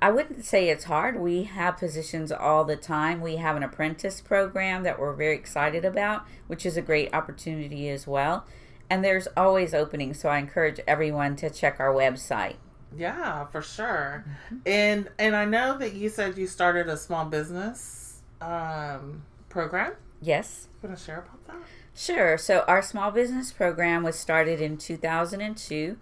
I 0.00 0.10
wouldn't 0.10 0.44
say 0.44 0.68
it's 0.68 0.84
hard. 0.84 1.18
We 1.18 1.44
have 1.44 1.78
positions 1.78 2.30
all 2.30 2.64
the 2.64 2.76
time. 2.76 3.20
We 3.20 3.36
have 3.36 3.56
an 3.56 3.62
apprentice 3.62 4.20
program 4.20 4.84
that 4.84 5.00
we're 5.00 5.14
very 5.14 5.34
excited 5.34 5.84
about, 5.84 6.24
which 6.46 6.64
is 6.64 6.76
a 6.76 6.82
great 6.82 7.12
opportunity 7.12 7.88
as 7.88 8.06
well. 8.06 8.44
And 8.88 9.04
there's 9.04 9.26
always 9.36 9.74
openings, 9.74 10.20
so 10.20 10.28
I 10.28 10.38
encourage 10.38 10.78
everyone 10.86 11.34
to 11.36 11.50
check 11.50 11.80
our 11.80 11.92
website. 11.92 12.56
yeah, 12.96 13.46
for 13.46 13.62
sure. 13.62 14.24
Mm-hmm. 14.28 14.56
And 14.66 15.08
and 15.18 15.34
I 15.34 15.44
know 15.44 15.76
that 15.78 15.94
you 15.94 16.08
said 16.08 16.38
you 16.38 16.46
started 16.46 16.88
a 16.88 16.96
small 16.96 17.24
business 17.24 18.05
um, 18.40 19.22
program. 19.48 19.92
Yes. 20.20 20.68
You 20.82 20.88
want 20.88 20.98
to 20.98 21.04
share 21.04 21.18
about 21.18 21.46
that? 21.46 21.56
Sure. 21.94 22.36
So 22.36 22.64
our 22.68 22.82
small 22.82 23.10
business 23.10 23.52
program 23.52 24.02
was 24.02 24.18
started 24.18 24.60
in 24.60 24.76
2002, 24.76 25.96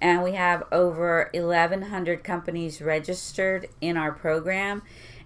and 0.00 0.22
we 0.22 0.32
have 0.32 0.64
over 0.72 1.30
1,100 1.34 2.24
companies 2.24 2.80
registered 2.80 3.68
in 3.80 3.96
our 3.96 4.12
program. 4.12 4.82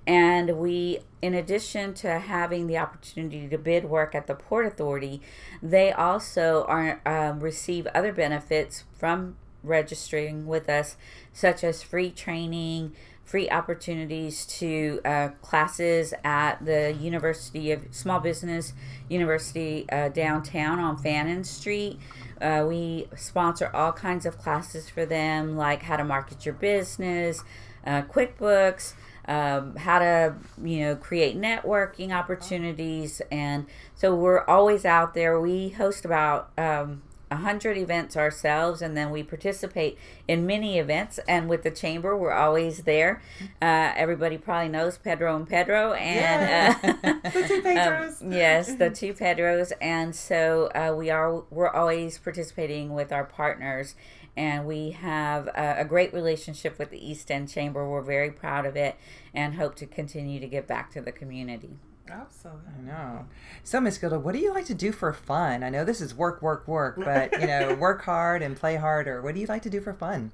And 0.06 0.56
we, 0.56 1.00
in 1.20 1.34
addition 1.34 1.92
to 1.94 2.18
having 2.18 2.66
the 2.66 2.78
opportunity 2.78 3.46
to 3.46 3.58
bid 3.58 3.84
work 3.84 4.14
at 4.14 4.26
the 4.26 4.34
Port 4.34 4.64
Authority, 4.64 5.20
they 5.62 5.92
also 5.92 6.64
are 6.66 7.02
um, 7.04 7.40
receive 7.40 7.86
other 7.88 8.12
benefits 8.12 8.84
from 8.96 9.36
registering 9.62 10.46
with 10.46 10.68
us, 10.68 10.96
such 11.32 11.62
as 11.62 11.82
free 11.82 12.10
training, 12.10 12.94
free 13.28 13.50
opportunities 13.50 14.46
to 14.46 15.02
uh, 15.04 15.28
classes 15.42 16.14
at 16.24 16.64
the 16.64 16.94
University 16.98 17.70
of 17.72 17.84
Small 17.90 18.20
Business 18.20 18.72
University 19.10 19.84
uh, 19.92 20.08
downtown 20.08 20.78
on 20.78 20.96
Fannin 20.96 21.44
Street. 21.44 21.98
Uh, 22.40 22.64
we 22.66 23.06
sponsor 23.16 23.70
all 23.74 23.92
kinds 23.92 24.24
of 24.24 24.38
classes 24.38 24.88
for 24.88 25.04
them, 25.04 25.58
like 25.58 25.82
how 25.82 25.98
to 25.98 26.04
market 26.04 26.46
your 26.46 26.54
business, 26.54 27.44
uh, 27.86 28.00
QuickBooks, 28.00 28.94
um, 29.26 29.76
how 29.76 29.98
to 29.98 30.34
you 30.64 30.80
know 30.86 30.96
create 30.96 31.36
networking 31.36 32.12
opportunities, 32.12 33.20
and 33.30 33.66
so 33.94 34.14
we're 34.14 34.42
always 34.46 34.86
out 34.86 35.12
there. 35.12 35.38
We 35.38 35.68
host 35.68 36.06
about 36.06 36.50
um, 36.56 37.02
100 37.30 37.76
events 37.76 38.16
ourselves 38.16 38.82
and 38.82 38.96
then 38.96 39.10
we 39.10 39.22
participate 39.22 39.98
in 40.26 40.46
many 40.46 40.78
events. 40.78 41.18
And 41.28 41.48
with 41.48 41.62
the 41.62 41.70
chamber 41.70 42.16
we're 42.16 42.32
always 42.32 42.84
there. 42.84 43.22
Uh, 43.60 43.92
everybody 43.96 44.38
probably 44.38 44.68
knows 44.68 44.98
pedro 44.98 45.36
and 45.36 45.48
pedro 45.48 45.92
and 45.94 46.76
uh, 46.84 46.92
The 47.30 47.44
two 47.46 47.62
Pedros. 47.64 48.22
um, 48.22 48.32
yes 48.32 48.74
the 48.74 48.90
two 49.00 49.14
pedros. 49.14 49.72
And 49.80 50.14
so 50.14 50.66
uh, 50.74 50.94
we 50.96 51.10
are 51.10 51.42
we're 51.50 51.70
always 51.70 52.18
participating 52.18 52.94
with 52.94 53.12
our 53.12 53.24
partners. 53.24 53.94
And 54.36 54.66
we 54.66 54.90
have 54.92 55.48
a, 55.48 55.76
a 55.80 55.84
great 55.84 56.14
relationship 56.14 56.78
with 56.78 56.90
the 56.90 57.04
east 57.10 57.28
end 57.30 57.48
chamber. 57.48 57.88
We're 57.88 58.02
very 58.02 58.30
proud 58.30 58.66
of 58.66 58.76
it 58.76 58.96
and 59.34 59.54
hope 59.54 59.74
to 59.76 59.86
continue 59.86 60.38
to 60.38 60.46
give 60.46 60.66
back 60.68 60.92
to 60.92 61.00
the 61.00 61.10
community 61.10 61.76
Absolutely. 62.10 62.72
I 62.78 62.86
know. 62.86 63.26
So, 63.64 63.80
Miss 63.80 63.98
Gilda, 63.98 64.18
what 64.18 64.32
do 64.32 64.38
you 64.38 64.52
like 64.52 64.66
to 64.66 64.74
do 64.74 64.92
for 64.92 65.12
fun? 65.12 65.62
I 65.62 65.70
know 65.70 65.84
this 65.84 66.00
is 66.00 66.14
work, 66.14 66.42
work, 66.42 66.66
work, 66.66 66.96
but 67.04 67.40
you 67.40 67.46
know, 67.46 67.74
work 67.74 68.02
hard 68.02 68.42
and 68.42 68.56
play 68.56 68.76
harder. 68.76 69.22
What 69.22 69.34
do 69.34 69.40
you 69.40 69.46
like 69.46 69.62
to 69.62 69.70
do 69.70 69.80
for 69.80 69.92
fun? 69.92 70.32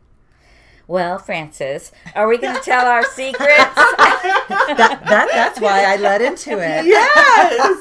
well 0.87 1.17
francis 1.17 1.93
are 2.15 2.29
we 2.29 2.37
going 2.37 2.55
to 2.55 2.61
tell 2.61 2.85
our 2.85 3.03
secrets 3.05 3.49
That, 4.69 5.01
that 5.05 5.29
that's 5.33 5.61
why 5.61 5.85
I 5.85 5.97
led 5.97 6.23
into 6.23 6.59
it. 6.59 6.85
Yes. 6.95 7.81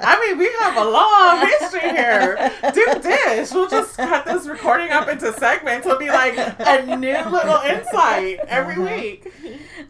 I 0.00 0.26
mean, 0.26 0.38
we 0.38 0.50
have 0.60 0.76
a 0.76 0.84
long 0.84 1.46
history 1.46 1.90
here. 1.90 2.52
Do 2.72 3.00
dish. 3.02 3.52
We'll 3.52 3.68
just 3.68 3.96
cut 3.96 4.24
this 4.24 4.46
recording 4.46 4.90
up 4.90 5.08
into 5.08 5.32
segments. 5.34 5.86
It'll 5.86 5.98
be 5.98 6.08
like 6.08 6.36
a 6.36 6.96
new 6.96 7.18
little 7.30 7.60
insight 7.60 8.40
every 8.46 8.78
week. 8.78 9.32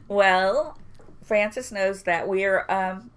Well, 0.09 0.79
Francis 1.23 1.71
knows 1.71 2.03
that 2.05 2.29
we're 2.29 2.65
um, 2.69 3.11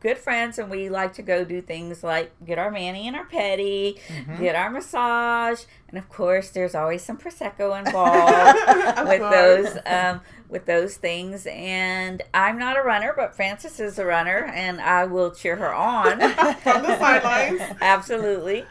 good 0.00 0.18
friends 0.18 0.58
and 0.58 0.70
we 0.70 0.88
like 0.88 1.14
to 1.14 1.22
go 1.22 1.44
do 1.44 1.60
things 1.60 2.02
like 2.02 2.32
get 2.44 2.58
our 2.58 2.70
mani 2.70 3.06
and 3.06 3.16
our 3.16 3.26
pedi, 3.26 3.98
get 4.38 4.54
our 4.54 4.70
massage, 4.70 5.64
and 5.88 5.98
of 5.98 6.08
course, 6.08 6.50
there's 6.50 6.74
always 6.74 7.02
some 7.02 7.16
prosecco 7.16 7.78
involved 7.78 9.08
with 9.08 9.20
those 9.20 9.78
um, 9.86 10.20
with 10.48 10.66
those 10.66 10.96
things. 10.96 11.46
And 11.46 12.22
I'm 12.34 12.58
not 12.58 12.76
a 12.76 12.82
runner, 12.82 13.14
but 13.16 13.34
Francis 13.34 13.78
is 13.78 13.98
a 13.98 14.04
runner, 14.04 14.44
and 14.52 14.80
I 14.80 15.04
will 15.04 15.30
cheer 15.30 15.56
her 15.56 15.72
on 15.72 16.20
From 16.60 16.82
the 16.82 16.98
sidelines. 16.98 17.60
Absolutely. 17.80 18.64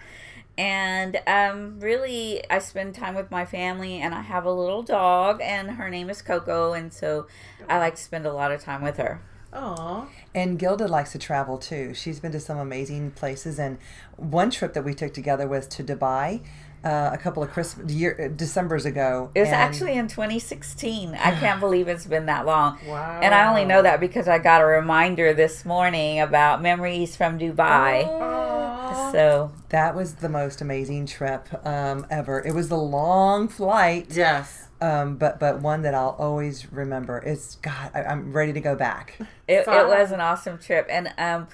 And 0.57 1.19
um, 1.27 1.79
really, 1.79 2.47
I 2.49 2.59
spend 2.59 2.95
time 2.95 3.15
with 3.15 3.31
my 3.31 3.45
family, 3.45 3.99
and 3.99 4.13
I 4.13 4.21
have 4.21 4.45
a 4.45 4.51
little 4.51 4.83
dog, 4.83 5.41
and 5.41 5.71
her 5.71 5.89
name 5.89 6.09
is 6.09 6.21
Coco, 6.21 6.73
and 6.73 6.93
so 6.93 7.27
I 7.67 7.77
like 7.77 7.95
to 7.95 8.01
spend 8.01 8.25
a 8.25 8.33
lot 8.33 8.51
of 8.51 8.61
time 8.61 8.81
with 8.81 8.97
her. 8.97 9.21
Aw. 9.55 10.07
And 10.33 10.59
Gilda 10.59 10.87
likes 10.87 11.11
to 11.13 11.17
travel 11.17 11.57
too. 11.57 11.93
She's 11.93 12.19
been 12.19 12.31
to 12.33 12.39
some 12.39 12.57
amazing 12.57 13.11
places, 13.11 13.57
and 13.57 13.77
one 14.17 14.51
trip 14.51 14.73
that 14.73 14.83
we 14.83 14.93
took 14.93 15.13
together 15.13 15.47
was 15.47 15.67
to 15.67 15.83
Dubai. 15.83 16.41
Uh, 16.83 17.09
a 17.11 17.17
couple 17.17 17.41
of 17.41 17.49
Christmas 17.49 17.91
year 17.91 18.29
December's 18.35 18.85
ago. 18.85 19.31
It 19.33 19.39
was 19.39 19.49
actually 19.49 19.93
in 19.93 20.07
2016. 20.07 21.15
I 21.15 21.31
can't 21.31 21.59
believe 21.65 21.87
it's 21.87 22.05
been 22.05 22.27
that 22.27 22.45
long. 22.45 22.77
Wow. 22.85 23.21
And 23.23 23.33
I 23.33 23.47
only 23.49 23.65
know 23.65 23.81
that 23.81 23.99
because 23.99 24.27
I 24.27 24.37
got 24.37 24.61
a 24.61 24.65
reminder 24.65 25.33
this 25.33 25.65
morning 25.65 26.19
about 26.19 26.61
memories 26.61 27.15
from 27.15 27.39
Dubai. 27.39 28.05
Aw. 28.05 29.11
So, 29.11 29.51
that 29.69 29.95
was 29.95 30.15
the 30.15 30.29
most 30.29 30.61
amazing 30.61 31.07
trip 31.07 31.47
um, 31.65 32.05
ever. 32.11 32.39
It 32.45 32.53
was 32.53 32.69
the 32.69 32.77
long 32.77 33.47
flight. 33.47 34.07
Yes. 34.11 34.64
Um, 34.81 35.15
but 35.15 35.39
but 35.39 35.61
one 35.61 35.83
that 35.83 35.93
I'll 35.93 36.15
always 36.19 36.71
remember 36.71 37.19
is 37.19 37.57
God. 37.61 37.91
I, 37.93 38.03
I'm 38.03 38.33
ready 38.33 38.53
to 38.53 38.61
go 38.61 38.75
back. 38.75 39.17
It, 39.47 39.67
it 39.67 39.87
was 39.87 40.11
an 40.11 40.19
awesome 40.19 40.57
trip, 40.57 40.87
and 40.89 41.13
um, 41.17 41.47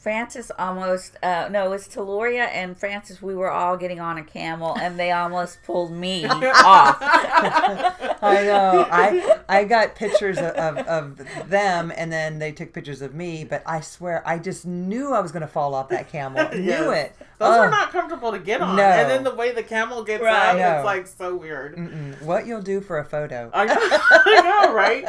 Francis 0.00 0.50
almost 0.58 1.16
uh, 1.24 1.48
no, 1.50 1.66
it 1.66 1.70
was 1.70 1.88
Taloria 1.88 2.48
and 2.52 2.78
Francis. 2.78 3.20
We 3.20 3.34
were 3.34 3.50
all 3.50 3.76
getting 3.76 3.98
on 4.00 4.16
a 4.16 4.22
camel, 4.22 4.76
and 4.80 4.98
they 4.98 5.10
almost 5.10 5.58
pulled 5.64 5.90
me 5.90 6.24
off. 6.26 6.98
I 7.02 8.42
know. 8.44 8.86
I 8.90 9.38
I 9.48 9.64
got 9.64 9.96
pictures 9.96 10.38
of, 10.38 10.54
of, 10.54 10.78
of 10.86 11.50
them, 11.50 11.92
and 11.96 12.12
then 12.12 12.38
they 12.38 12.52
took 12.52 12.72
pictures 12.72 13.02
of 13.02 13.14
me. 13.14 13.44
But 13.44 13.62
I 13.66 13.80
swear, 13.80 14.22
I 14.26 14.38
just 14.38 14.64
knew 14.66 15.12
I 15.12 15.20
was 15.20 15.32
going 15.32 15.42
to 15.42 15.48
fall 15.48 15.74
off 15.74 15.88
that 15.88 16.08
camel. 16.10 16.48
Knew 16.54 16.90
it. 16.90 17.14
Those 17.38 17.56
Oh. 17.56 17.60
are 17.60 17.70
not 17.70 17.90
comfortable 17.92 18.32
to 18.32 18.38
get 18.38 18.60
on. 18.60 18.76
No. 18.76 18.82
And 18.82 19.08
then 19.10 19.24
the 19.24 19.34
way 19.34 19.52
the 19.52 19.62
camel 19.62 20.02
gets 20.04 20.22
Right. 20.22 20.60
up, 20.60 20.76
it's 20.78 20.84
like 20.84 21.06
so 21.06 21.34
weird. 21.36 21.76
Mm-mm. 21.76 22.20
What 22.22 22.46
you'll 22.46 22.62
do 22.62 22.80
for 22.80 22.98
a 22.98 23.04
photo? 23.04 23.50
I 23.54 23.64
know, 23.64 23.74
I 23.78 24.64
know, 24.66 24.72
right? 24.74 25.04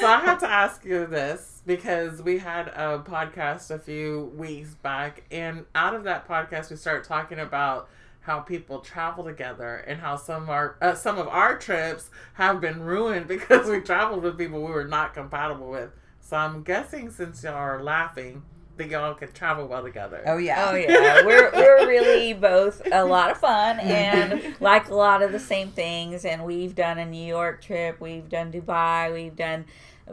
So 0.00 0.06
I 0.06 0.20
have 0.20 0.38
to 0.40 0.48
ask 0.48 0.84
you 0.84 1.06
this 1.06 1.51
because 1.66 2.22
we 2.22 2.38
had 2.38 2.68
a 2.68 3.02
podcast 3.04 3.70
a 3.70 3.78
few 3.78 4.32
weeks 4.36 4.74
back, 4.74 5.24
and 5.30 5.64
out 5.74 5.94
of 5.94 6.04
that 6.04 6.26
podcast, 6.26 6.70
we 6.70 6.76
started 6.76 7.04
talking 7.04 7.38
about 7.38 7.88
how 8.20 8.40
people 8.40 8.80
travel 8.80 9.24
together 9.24 9.76
and 9.86 10.00
how 10.00 10.16
some 10.16 10.44
of 10.44 10.50
our 10.50 10.76
uh, 10.80 10.94
some 10.94 11.18
of 11.18 11.28
our 11.28 11.58
trips 11.58 12.10
have 12.34 12.60
been 12.60 12.80
ruined 12.80 13.26
because 13.28 13.68
we 13.68 13.80
traveled 13.80 14.22
with 14.22 14.38
people 14.38 14.62
we 14.62 14.70
were 14.70 14.84
not 14.84 15.14
compatible 15.14 15.70
with. 15.70 15.90
So 16.20 16.36
I'm 16.36 16.62
guessing 16.62 17.10
since 17.10 17.42
y'all 17.42 17.54
are 17.54 17.82
laughing, 17.82 18.42
that 18.76 18.88
y'all 18.88 19.14
can 19.14 19.32
travel 19.32 19.66
well 19.66 19.82
together. 19.82 20.22
Oh 20.26 20.38
yeah. 20.38 20.68
Oh 20.70 20.74
yeah, 20.74 21.22
we're 21.26 21.50
we're 21.52 21.86
really 21.86 22.32
both 22.32 22.82
a 22.90 23.04
lot 23.04 23.30
of 23.30 23.38
fun 23.38 23.80
and 23.80 24.56
like 24.60 24.88
a 24.88 24.94
lot 24.94 25.22
of 25.22 25.32
the 25.32 25.40
same 25.40 25.70
things. 25.70 26.24
And 26.24 26.44
we've 26.44 26.74
done 26.74 26.98
a 26.98 27.06
New 27.06 27.24
York 27.24 27.60
trip, 27.60 28.00
we've 28.00 28.28
done 28.28 28.52
Dubai, 28.52 29.12
we've 29.12 29.36
done 29.36 29.66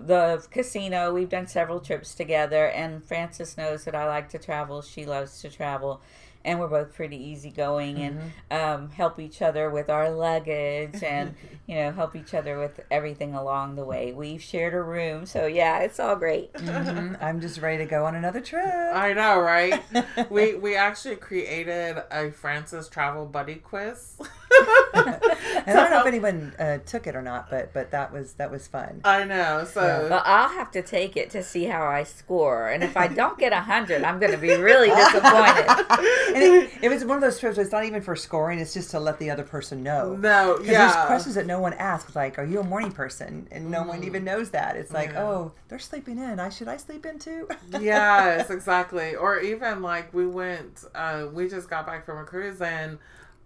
the 0.06 0.46
casino, 0.52 1.14
we've 1.14 1.30
done 1.30 1.48
several 1.48 1.80
trips 1.80 2.14
together. 2.16 2.68
And 2.68 3.04
Frances 3.04 3.58
knows 3.58 3.86
that 3.86 3.96
I 3.96 4.06
like 4.08 4.30
to 4.30 4.40
travel; 4.40 4.82
she 4.82 5.06
loves 5.06 5.42
to 5.42 5.50
travel. 5.50 6.02
And 6.46 6.58
we're 6.58 6.70
both 6.70 6.94
pretty 6.96 7.18
easygoing 7.18 7.98
and 8.00 8.32
um, 8.50 8.90
help 8.92 9.20
each 9.20 9.42
other 9.42 9.70
with 9.70 9.90
our 9.90 10.10
luggage 10.10 11.04
and, 11.04 11.36
you 11.68 11.76
know, 11.76 11.92
help 11.92 12.16
each 12.16 12.34
other 12.34 12.58
with 12.58 12.80
everything 12.90 13.34
along 13.36 13.76
the 13.76 13.84
way. 13.84 14.14
We've 14.14 14.42
shared 14.42 14.74
a 14.74 14.82
room, 14.82 15.26
so 15.26 15.48
yeah, 15.48 15.80
it's 15.80 16.00
all 16.00 16.16
great. 16.16 16.54
Mhm. 16.70 17.22
I'm 17.22 17.42
just 17.42 17.60
ready 17.60 17.80
to 17.84 17.86
go 17.86 18.06
on 18.06 18.16
another 18.16 18.40
trip. 18.40 18.64
I 18.66 19.12
know, 19.12 19.38
right? 19.42 19.84
we 20.30 20.56
we 20.56 20.76
actually 20.78 21.18
created 21.18 22.02
a 22.10 22.32
Francis 22.32 22.88
travel 22.88 23.26
buddy 23.26 23.56
quiz. 23.56 24.18
And 25.66 25.78
I 25.78 25.84
don't 25.84 25.92
know 25.92 26.00
if 26.02 26.06
anyone 26.08 26.54
uh, 26.58 26.78
took 26.86 27.06
it 27.06 27.16
or 27.16 27.22
not, 27.22 27.50
but 27.50 27.74
but 27.74 27.92
that 27.92 28.12
was 28.12 28.34
that 28.34 28.50
was 28.50 28.66
fun. 28.68 29.02
I 29.04 29.24
know. 29.24 29.66
So 29.72 30.08
Well, 30.10 30.22
I'll 30.26 30.50
have 30.50 30.72
to 30.72 30.82
take 30.82 31.16
it 31.18 31.30
to 31.32 31.44
see 31.44 31.66
how 31.66 31.86
I 31.86 32.04
score, 32.04 32.70
and 32.70 32.84
if 32.84 32.96
I 32.98 33.08
don't 33.08 33.38
get 33.38 33.52
a 33.54 33.60
hundred, 33.62 34.04
I'm 34.04 34.20
going 34.20 34.32
to 34.32 34.38
be 34.38 34.56
really 34.56 34.90
disappointed. 34.90 35.68
And 36.30 36.44
it, 36.44 36.70
it 36.84 36.90
was 36.90 37.04
one 37.06 37.18
of 37.18 37.22
those 37.22 37.40
trips. 37.40 37.58
where 37.58 37.64
It's 37.64 37.72
not 37.72 37.84
even 37.86 38.02
for 38.02 38.16
scoring. 38.16 38.60
It's 38.60 38.74
just 38.74 38.92
to 38.92 39.00
let 39.00 39.18
the 39.20 39.32
other 39.32 39.44
person 39.44 39.82
know. 39.84 40.16
no, 40.16 40.54
Because 40.58 40.68
yeah. 40.72 40.92
there's 40.94 41.06
questions 41.08 41.36
that 41.36 41.48
no 41.48 41.60
one 41.60 41.74
asks, 41.74 42.16
like, 42.16 42.38
"Are 42.38 42.46
you 42.46 42.60
a 42.60 42.64
morning 42.64 42.92
person?" 42.92 43.48
And 43.52 43.70
no 43.72 43.84
one 43.84 44.04
even 44.04 44.24
knows 44.24 44.52
that. 44.52 44.76
It's 44.76 44.94
like, 44.94 45.12
Yeah. 45.12 45.24
"Oh, 45.24 45.52
they're 45.68 45.80
sleeping 45.80 46.18
in. 46.20 46.40
I 46.40 46.50
should 46.50 46.68
I 46.68 46.78
sleep 46.78 47.06
in 47.06 47.18
too?" 47.20 47.48
yes, 47.80 48.50
exactly. 48.50 49.16
Or 49.16 49.40
even 49.40 49.82
like 49.82 50.14
we 50.14 50.26
went, 50.28 50.84
uh, 50.96 51.28
we 51.34 51.50
just 51.50 51.70
got 51.70 51.86
back 51.86 52.06
from 52.06 52.20
a 52.20 52.24
cruise, 52.26 52.62
and 52.62 53.00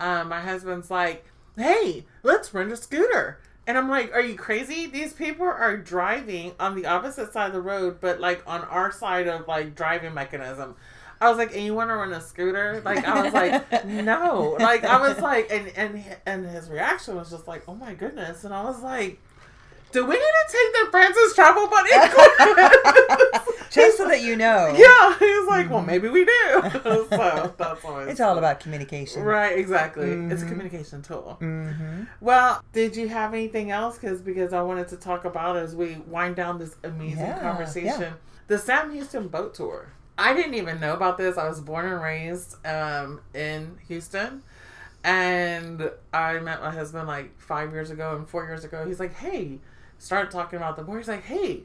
uh, 0.04 0.24
my 0.26 0.42
husband's 0.42 0.92
like, 0.92 1.26
"Hey, 1.56 2.06
let's 2.24 2.54
rent 2.54 2.72
a 2.72 2.78
scooter." 2.78 3.40
And 3.66 3.78
I'm 3.78 3.90
like, 3.90 4.14
"Are 4.14 4.22
you 4.22 4.36
crazy? 4.36 4.86
These 4.86 5.14
people 5.14 5.46
are 5.46 5.78
driving 5.78 6.54
on 6.60 6.76
the 6.76 6.86
opposite 6.86 7.32
side 7.32 7.48
of 7.48 7.54
the 7.54 7.62
road, 7.62 8.00
but 8.02 8.20
like 8.20 8.44
on 8.46 8.62
our 8.66 8.92
side 8.92 9.28
of 9.28 9.48
like 9.48 9.76
driving 9.76 10.14
mechanism." 10.14 10.76
I 11.22 11.30
was 11.30 11.38
like, 11.38 11.56
"And 11.56 11.64
you 11.64 11.74
want 11.74 11.90
to 11.90 11.96
rent 11.96 12.12
a 12.12 12.20
scooter?" 12.20 12.82
Like 12.84 13.06
I 13.08 13.24
was 13.24 13.34
like, 13.34 13.86
"No!" 13.86 14.58
Like 14.60 14.84
I 14.84 15.00
was 15.00 15.20
like, 15.20 15.50
and 15.50 15.72
and 15.78 16.04
and 16.26 16.46
his 16.46 16.70
reaction 16.70 17.16
was 17.16 17.30
just 17.32 17.48
like, 17.48 17.64
"Oh 17.68 17.76
my 17.76 17.94
goodness!" 17.94 18.44
And 18.44 18.54
I 18.54 18.64
was 18.64 18.82
like. 18.84 19.20
Do 19.94 20.06
we 20.06 20.16
need 20.16 20.20
to 20.20 20.52
take 20.52 20.74
the 20.86 20.92
Francis 20.92 21.36
Travel 21.36 21.68
quiz? 21.68 21.84
just 23.70 23.98
so 23.98 24.08
that 24.08 24.22
you 24.22 24.36
know. 24.36 24.68
Yeah, 24.76 25.18
he 25.20 25.26
was 25.26 25.48
like, 25.48 25.70
well, 25.70 25.82
maybe 25.84 26.10
we 26.10 26.26
do. 26.26 26.62
so 27.10 27.54
that's 27.58 27.86
always 27.86 28.08
It's 28.10 28.20
all 28.20 28.38
about 28.38 28.60
communication. 28.60 29.24
right. 29.24 29.58
Exactly, 29.58 30.10
it's 30.12 30.42
a 30.42 30.46
communication 30.48 31.02
tool. 31.02 31.38
Mm-hmm. 31.42 32.04
Well, 32.22 32.64
did 32.74 32.96
you 32.96 33.08
have 33.10 33.34
anything 33.34 33.72
else? 33.72 33.98
Because 33.98 34.22
because 34.22 34.52
I 34.52 34.62
wanted 34.62 34.88
to 34.90 34.98
talk 34.98 35.26
about 35.26 35.56
as 35.58 35.76
we 35.76 35.98
wind 36.08 36.36
down 36.36 36.58
this 36.60 36.76
amazing 36.84 37.20
Yeah, 37.20 37.40
conversation, 37.40 38.02
yeah. 38.02 38.14
the 38.48 38.58
Sam 38.58 38.92
Houston 38.92 39.28
boat 39.28 39.54
tour. 39.54 39.94
I 40.18 40.34
didn't 40.34 40.54
even 40.56 40.80
know 40.80 40.94
about 40.94 41.18
this. 41.18 41.38
I 41.38 41.48
was 41.48 41.60
born 41.62 41.86
and 41.86 42.02
raised 42.02 42.56
um, 42.66 43.22
in 43.34 43.78
Houston. 43.88 44.44
And 45.04 45.92
I 46.14 46.40
met 46.40 46.62
my 46.62 46.72
husband 46.72 47.08
like 47.08 47.38
five 47.40 47.72
years 47.74 47.90
ago 47.90 48.16
and 48.16 48.28
four 48.30 48.46
years 48.46 48.64
ago. 48.64 48.86
He's 48.88 49.00
like, 49.00 49.14
hey, 49.16 49.60
started 50.04 50.32
talking 50.32 50.58
about 50.58 50.76
the 50.76 50.84
boat. 50.84 50.98
He's 50.98 51.08
like, 51.08 51.24
hey, 51.24 51.64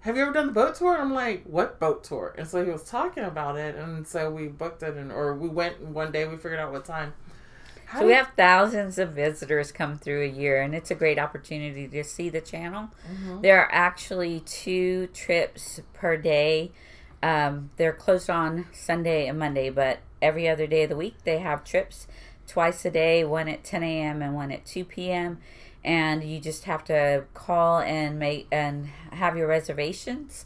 have 0.00 0.16
you 0.16 0.22
ever 0.22 0.32
done 0.32 0.46
the 0.46 0.52
boat 0.52 0.76
tour? 0.76 0.94
And 0.94 1.02
I'm 1.02 1.12
like, 1.12 1.44
what 1.44 1.78
boat 1.78 2.04
tour? 2.04 2.34
And 2.38 2.46
so 2.46 2.64
he 2.64 2.70
was 2.70 2.84
talking 2.84 3.24
about 3.24 3.56
it. 3.56 3.74
And 3.74 4.06
so 4.06 4.30
we 4.30 4.48
booked 4.48 4.82
it 4.82 4.96
and, 4.96 5.12
or 5.12 5.34
we 5.34 5.48
went 5.48 5.80
one 5.80 6.12
day 6.12 6.26
we 6.26 6.36
figured 6.36 6.58
out 6.58 6.72
what 6.72 6.84
time. 6.84 7.14
How 7.86 8.00
So 8.00 8.06
we 8.06 8.12
have 8.12 8.30
thousands 8.36 8.98
of 8.98 9.10
visitors 9.10 9.72
come 9.72 9.98
through 9.98 10.22
a 10.22 10.28
year, 10.28 10.62
and 10.62 10.76
it's 10.76 10.92
a 10.92 10.94
great 10.94 11.18
opportunity 11.18 11.88
to 11.88 12.04
see 12.04 12.28
the 12.28 12.40
channel. 12.40 12.90
There 13.42 13.58
are 13.60 13.68
actually 13.72 14.40
two 14.40 15.08
trips 15.08 15.80
per 15.92 16.16
day. 16.16 16.70
Um, 17.20 17.70
they're 17.78 17.92
closed 17.92 18.30
on 18.30 18.66
Sunday 18.72 19.26
and 19.26 19.40
Monday, 19.40 19.70
but 19.70 19.98
every 20.22 20.48
other 20.48 20.68
day 20.68 20.84
of 20.84 20.90
the 20.90 20.96
week 20.96 21.16
they 21.24 21.40
have 21.40 21.64
trips 21.64 22.06
twice 22.46 22.84
a 22.84 22.90
day, 22.92 23.24
one 23.24 23.48
at 23.48 23.64
10 23.64 23.82
a.m. 23.82 24.22
and 24.22 24.34
one 24.36 24.52
at 24.52 24.64
2 24.66 24.84
p.m. 24.84 25.38
And 25.84 26.22
you 26.22 26.40
just 26.40 26.64
have 26.64 26.84
to 26.84 27.24
call 27.34 27.80
and 27.80 28.18
make 28.18 28.46
and 28.52 28.88
have 29.12 29.36
your 29.36 29.46
reservations 29.46 30.44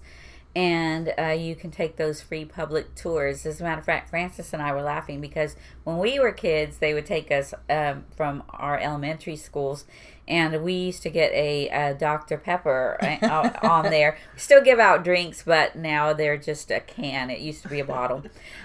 and 0.56 1.12
uh, 1.18 1.28
you 1.28 1.56
can 1.56 1.70
take 1.70 1.96
those 1.96 2.20
free 2.20 2.44
public 2.44 2.94
tours. 2.94 3.44
As 3.44 3.60
a 3.60 3.64
matter 3.64 3.80
of 3.80 3.84
fact, 3.84 4.10
Francis 4.10 4.52
and 4.52 4.62
I 4.62 4.72
were 4.72 4.82
laughing 4.82 5.20
because 5.20 5.56
when 5.82 5.98
we 5.98 6.20
were 6.20 6.30
kids, 6.30 6.78
they 6.78 6.94
would 6.94 7.06
take 7.06 7.32
us 7.32 7.54
um, 7.68 8.04
from 8.16 8.44
our 8.50 8.78
elementary 8.78 9.34
schools, 9.34 9.84
and 10.28 10.62
we 10.62 10.74
used 10.74 11.02
to 11.02 11.10
get 11.10 11.32
a, 11.32 11.68
a 11.68 11.94
Dr. 11.94 12.38
Pepper 12.38 12.98
uh, 13.02 13.50
on 13.66 13.90
there. 13.90 14.16
We 14.32 14.38
still 14.38 14.62
give 14.62 14.78
out 14.78 15.02
drinks, 15.02 15.42
but 15.42 15.74
now 15.74 16.12
they're 16.12 16.38
just 16.38 16.70
a 16.70 16.80
can. 16.80 17.30
It 17.30 17.40
used 17.40 17.62
to 17.62 17.68
be 17.68 17.80
a 17.80 17.84
bottle, 17.84 18.22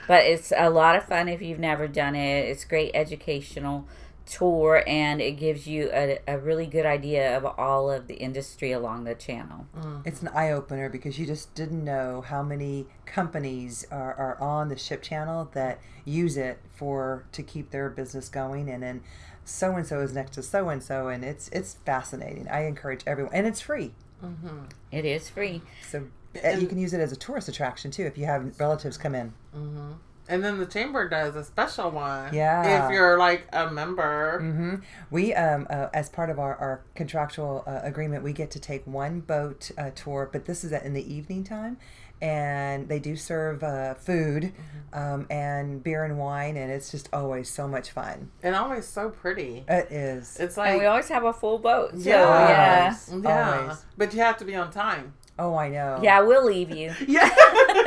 but 0.07 0.25
it's 0.25 0.53
a 0.55 0.69
lot 0.69 0.95
of 0.95 1.05
fun 1.05 1.27
if 1.27 1.41
you've 1.41 1.59
never 1.59 1.87
done 1.87 2.15
it. 2.15 2.49
It's 2.49 2.65
great 2.65 2.91
educational 2.93 3.87
tour 4.29 4.83
and 4.85 5.21
it 5.21 5.31
gives 5.31 5.67
you 5.67 5.89
a, 5.91 6.19
a 6.27 6.37
really 6.37 6.67
good 6.67 6.85
idea 6.85 7.35
of 7.35 7.45
all 7.45 7.89
of 7.89 8.07
the 8.07 8.15
industry 8.15 8.71
along 8.71 9.03
the 9.03 9.15
channel. 9.15 9.65
Mm-hmm. 9.75 10.01
It's 10.05 10.21
an 10.21 10.27
eye 10.29 10.51
opener 10.51 10.89
because 10.89 11.17
you 11.17 11.25
just 11.25 11.53
didn't 11.55 11.83
know 11.83 12.21
how 12.21 12.43
many 12.43 12.85
companies 13.05 13.87
are, 13.91 14.13
are 14.13 14.39
on 14.39 14.69
the 14.69 14.77
ship 14.77 15.01
channel 15.01 15.49
that 15.53 15.79
use 16.05 16.37
it 16.37 16.59
for 16.75 17.25
to 17.31 17.41
keep 17.41 17.71
their 17.71 17.89
business 17.89 18.29
going 18.29 18.69
and 18.69 18.83
then 18.83 19.01
so 19.45 19.75
and 19.75 19.87
so 19.87 20.01
is 20.01 20.13
next 20.13 20.31
to 20.35 20.43
so 20.43 20.69
and 20.69 20.83
so 20.83 21.07
and 21.07 21.25
it's 21.25 21.49
it's 21.49 21.77
fascinating. 21.85 22.47
I 22.49 22.65
encourage 22.65 23.01
everyone 23.07 23.33
and 23.33 23.47
it's 23.47 23.61
free. 23.61 23.93
Mm-hmm. 24.23 24.65
It 24.91 25.05
is 25.05 25.29
free. 25.29 25.61
So 25.89 26.05
uh, 26.45 26.49
you 26.49 26.67
can 26.67 26.77
use 26.77 26.93
it 26.93 26.99
as 26.99 27.11
a 27.11 27.15
tourist 27.15 27.47
attraction 27.49 27.89
too 27.89 28.03
if 28.03 28.17
you 28.17 28.25
have 28.25 28.59
relatives 28.59 28.97
come 28.97 29.15
in. 29.15 29.33
Mm-hmm. 29.55 29.93
And 30.29 30.43
then 30.43 30.59
the 30.59 30.65
chamber 30.67 31.09
does 31.09 31.35
a 31.35 31.43
special 31.43 31.89
one. 31.89 32.33
Yeah. 32.33 32.85
If 32.85 32.91
you're 32.93 33.17
like 33.17 33.47
a 33.51 33.69
member. 33.71 34.39
hmm 34.39 34.75
We, 35.09 35.33
um, 35.33 35.65
uh, 35.69 35.87
as 35.93 36.07
part 36.09 36.29
of 36.29 36.37
our, 36.39 36.55
our 36.55 36.81
contractual 36.95 37.63
uh, 37.65 37.79
agreement, 37.83 38.23
we 38.23 38.31
get 38.31 38.51
to 38.51 38.59
take 38.59 38.85
one 38.85 39.21
boat 39.21 39.71
uh, 39.77 39.89
tour, 39.95 40.29
but 40.31 40.45
this 40.45 40.63
is 40.63 40.71
in 40.71 40.93
the 40.93 41.13
evening 41.13 41.43
time, 41.43 41.77
and 42.21 42.87
they 42.87 42.99
do 42.99 43.15
serve 43.15 43.63
uh, 43.63 43.95
food 43.95 44.53
um, 44.93 45.25
and 45.31 45.83
beer 45.83 46.03
and 46.05 46.19
wine, 46.19 46.57
and 46.57 46.71
it's 46.71 46.91
just 46.91 47.09
always 47.11 47.49
so 47.49 47.67
much 47.67 47.89
fun. 47.91 48.29
And 48.43 48.55
always 48.55 48.85
so 48.85 49.09
pretty. 49.09 49.63
It 49.67 49.91
is. 49.91 50.37
It's 50.39 50.57
And 50.57 50.67
like 50.67 50.79
we 50.79 50.85
always 50.85 51.09
have 51.09 51.23
a 51.23 51.33
full 51.33 51.57
boat. 51.57 51.91
So, 51.93 52.09
yeah. 52.09 52.95
yeah. 53.09 53.17
Yeah. 53.23 53.61
Always. 53.61 53.85
But 53.97 54.13
you 54.13 54.19
have 54.19 54.37
to 54.37 54.45
be 54.45 54.55
on 54.55 54.69
time. 54.71 55.13
Oh, 55.39 55.55
I 55.55 55.69
know. 55.69 56.01
Yeah, 56.03 56.19
we'll 56.19 56.45
leave 56.45 56.69
you. 56.69 56.93
Yeah. 57.07 57.29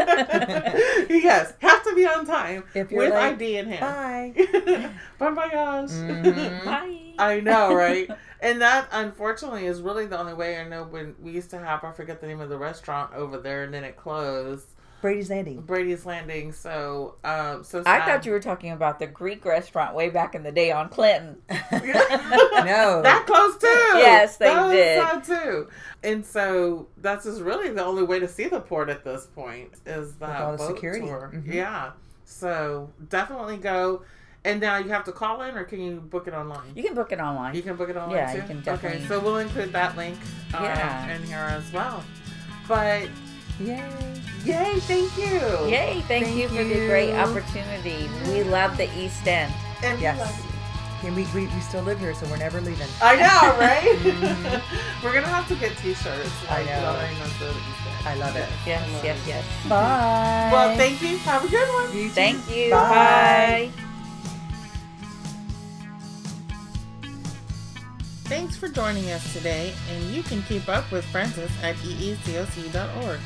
yes. 1.10 1.54
Have 1.58 1.84
to 1.84 1.94
be 1.94 2.06
on 2.06 2.26
time. 2.26 2.64
If 2.74 2.90
you're 2.90 3.00
with 3.04 3.12
late, 3.12 3.32
ID 3.34 3.56
in 3.58 3.68
hand. 3.68 3.80
Bye. 3.80 4.88
Bye 5.18 5.30
bye 5.30 5.48
gosh. 5.50 5.90
Mhm. 5.90 6.64
Bye. 6.64 6.98
I 7.18 7.40
know, 7.40 7.74
right? 7.86 8.08
And 8.40 8.60
that 8.60 8.88
unfortunately 8.92 9.66
is 9.66 9.80
really 9.80 10.06
the 10.06 10.18
only 10.18 10.34
way 10.34 10.58
I 10.58 10.64
know 10.68 10.84
when 10.84 11.14
we 11.20 11.30
used 11.30 11.50
to 11.50 11.58
have 11.58 11.84
I 11.84 11.92
forget 11.92 12.20
the 12.20 12.26
name 12.26 12.40
of 12.40 12.48
the 12.48 12.58
restaurant 12.58 13.14
over 13.14 13.38
there 13.38 13.62
and 13.64 13.72
then 13.72 13.84
it 13.84 13.96
closed. 13.96 14.66
Brady's 15.02 15.28
Landing. 15.28 15.60
Brady's 15.60 16.06
Landing. 16.06 16.52
So 16.52 17.16
um 17.24 17.62
so 17.64 17.82
I 17.84 18.00
thought 18.06 18.24
you 18.24 18.32
were 18.32 18.40
talking 18.40 18.70
about 18.70 18.98
the 18.98 19.06
Greek 19.06 19.44
restaurant 19.44 19.94
way 19.94 20.08
back 20.08 20.34
in 20.34 20.42
the 20.44 20.52
day 20.52 20.72
on 20.72 20.88
Clinton. 20.88 21.36
No. 21.50 23.02
that 23.02 23.24
closed 23.26 23.60
too. 23.60 23.66
Yes, 23.98 24.36
they 24.36 24.46
that 24.46 24.70
did. 24.70 24.98
Was 24.98 25.26
sad 25.26 25.42
too. 25.42 25.68
And 26.04 26.24
so 26.24 26.86
that's 26.98 27.24
just 27.24 27.40
really 27.42 27.70
the 27.70 27.84
only 27.84 28.04
way 28.04 28.20
to 28.20 28.28
see 28.28 28.46
the 28.48 28.60
port 28.60 28.88
at 28.88 29.04
this 29.04 29.26
point 29.26 29.72
is 29.84 30.14
that 30.16 30.40
all 30.40 30.52
the 30.52 30.58
boat 30.58 30.74
security. 30.76 31.04
tour. 31.06 31.32
Mhm. 31.34 31.52
Yeah. 31.52 31.90
So 32.24 32.90
definitely 33.08 33.58
go. 33.58 34.02
And 34.44 34.60
now 34.60 34.78
you 34.78 34.88
have 34.90 35.04
to 35.04 35.12
call 35.12 35.42
in, 35.42 35.56
or 35.56 35.62
can 35.64 35.80
you 35.80 36.00
book 36.00 36.26
it 36.26 36.34
online? 36.34 36.72
You 36.74 36.82
can 36.82 36.94
book 36.94 37.12
it 37.12 37.20
online. 37.20 37.54
You 37.54 37.62
can 37.62 37.76
book 37.76 37.88
it 37.90 37.96
online 37.96 38.16
Yeah, 38.16 38.32
too. 38.32 38.38
you 38.38 38.60
can 38.62 38.74
Okay, 38.74 39.04
so 39.06 39.20
we'll 39.20 39.38
include 39.38 39.72
that 39.72 39.96
link 39.96 40.18
uh, 40.54 40.58
Yeah. 40.62 41.14
in 41.14 41.22
here 41.24 41.36
as 41.38 41.72
well. 41.72 42.02
But 42.66 43.08
Yay. 43.60 44.20
yay! 44.44 44.80
Thank 44.80 45.16
you. 45.16 45.68
Yay, 45.68 46.00
thank, 46.08 46.26
Thank 46.26 46.36
you 46.36 46.48
for 46.48 46.64
the 46.64 46.86
great 46.86 47.14
opportunity. 47.14 48.08
We 48.26 48.42
love 48.44 48.76
the 48.76 48.88
East 48.98 49.26
End. 49.26 49.52
And 49.82 50.00
Yes. 50.00 50.18
love 50.18 50.36
you. 50.44 51.08
And 51.08 51.16
we, 51.16 51.24
we, 51.34 51.46
we 51.52 51.60
still 51.60 51.82
live 51.82 51.98
here, 51.98 52.14
so 52.14 52.26
we're 52.28 52.36
never 52.36 52.60
leaving. 52.60 52.86
I 53.02 53.16
know, 53.16 53.58
right? 53.58 54.62
We're 55.02 55.12
gonna 55.12 55.26
have 55.26 55.48
to 55.48 55.56
get 55.56 55.76
T-shirts. 55.78 56.04
Mm-hmm. 56.06 56.52
I 56.52 56.62
know. 56.64 56.82
loving 56.84 57.16
us 57.18 57.38
the 57.40 57.48
East 57.50 57.58
End. 57.88 58.06
I 58.08 58.14
love 58.14 58.36
it. 58.36 58.48
Yes, 58.64 58.92
love 58.92 59.04
yes, 59.04 59.18
it. 59.18 59.28
yes. 59.28 59.44
Bye. 59.68 60.50
Well, 60.52 60.76
thank 60.76 61.02
you. 61.02 61.16
Have 61.18 61.44
a 61.44 61.48
good 61.48 61.68
one. 61.68 61.96
You 61.96 62.04
too. 62.04 62.14
Thank 62.14 62.48
you. 62.56 62.70
Bye. 62.70 63.70
Bye. 63.74 63.82
Thanks 68.24 68.56
for 68.56 68.68
joining 68.68 69.10
us 69.10 69.32
today, 69.32 69.74
and 69.90 70.04
you 70.04 70.22
can 70.22 70.42
keep 70.44 70.68
up 70.68 70.90
with 70.92 71.04
Francis 71.06 71.50
at 71.62 71.74
eecoc.org 71.76 73.20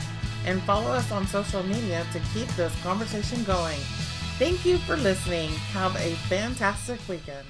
and 0.47 0.63
follow 0.63 0.91
us 0.91 1.13
on 1.13 1.27
social 1.27 1.63
media 1.65 2.07
to 2.13 2.21
keep 2.33 2.49
this 2.57 2.75
conversation 2.83 3.43
going. 3.45 3.79
Thank 4.39 4.65
you 4.65 4.79
for 4.79 4.97
listening. 4.97 5.51
Have 5.73 5.97
a 5.97 6.15
fantastic 6.29 7.01
weekend. 7.09 7.47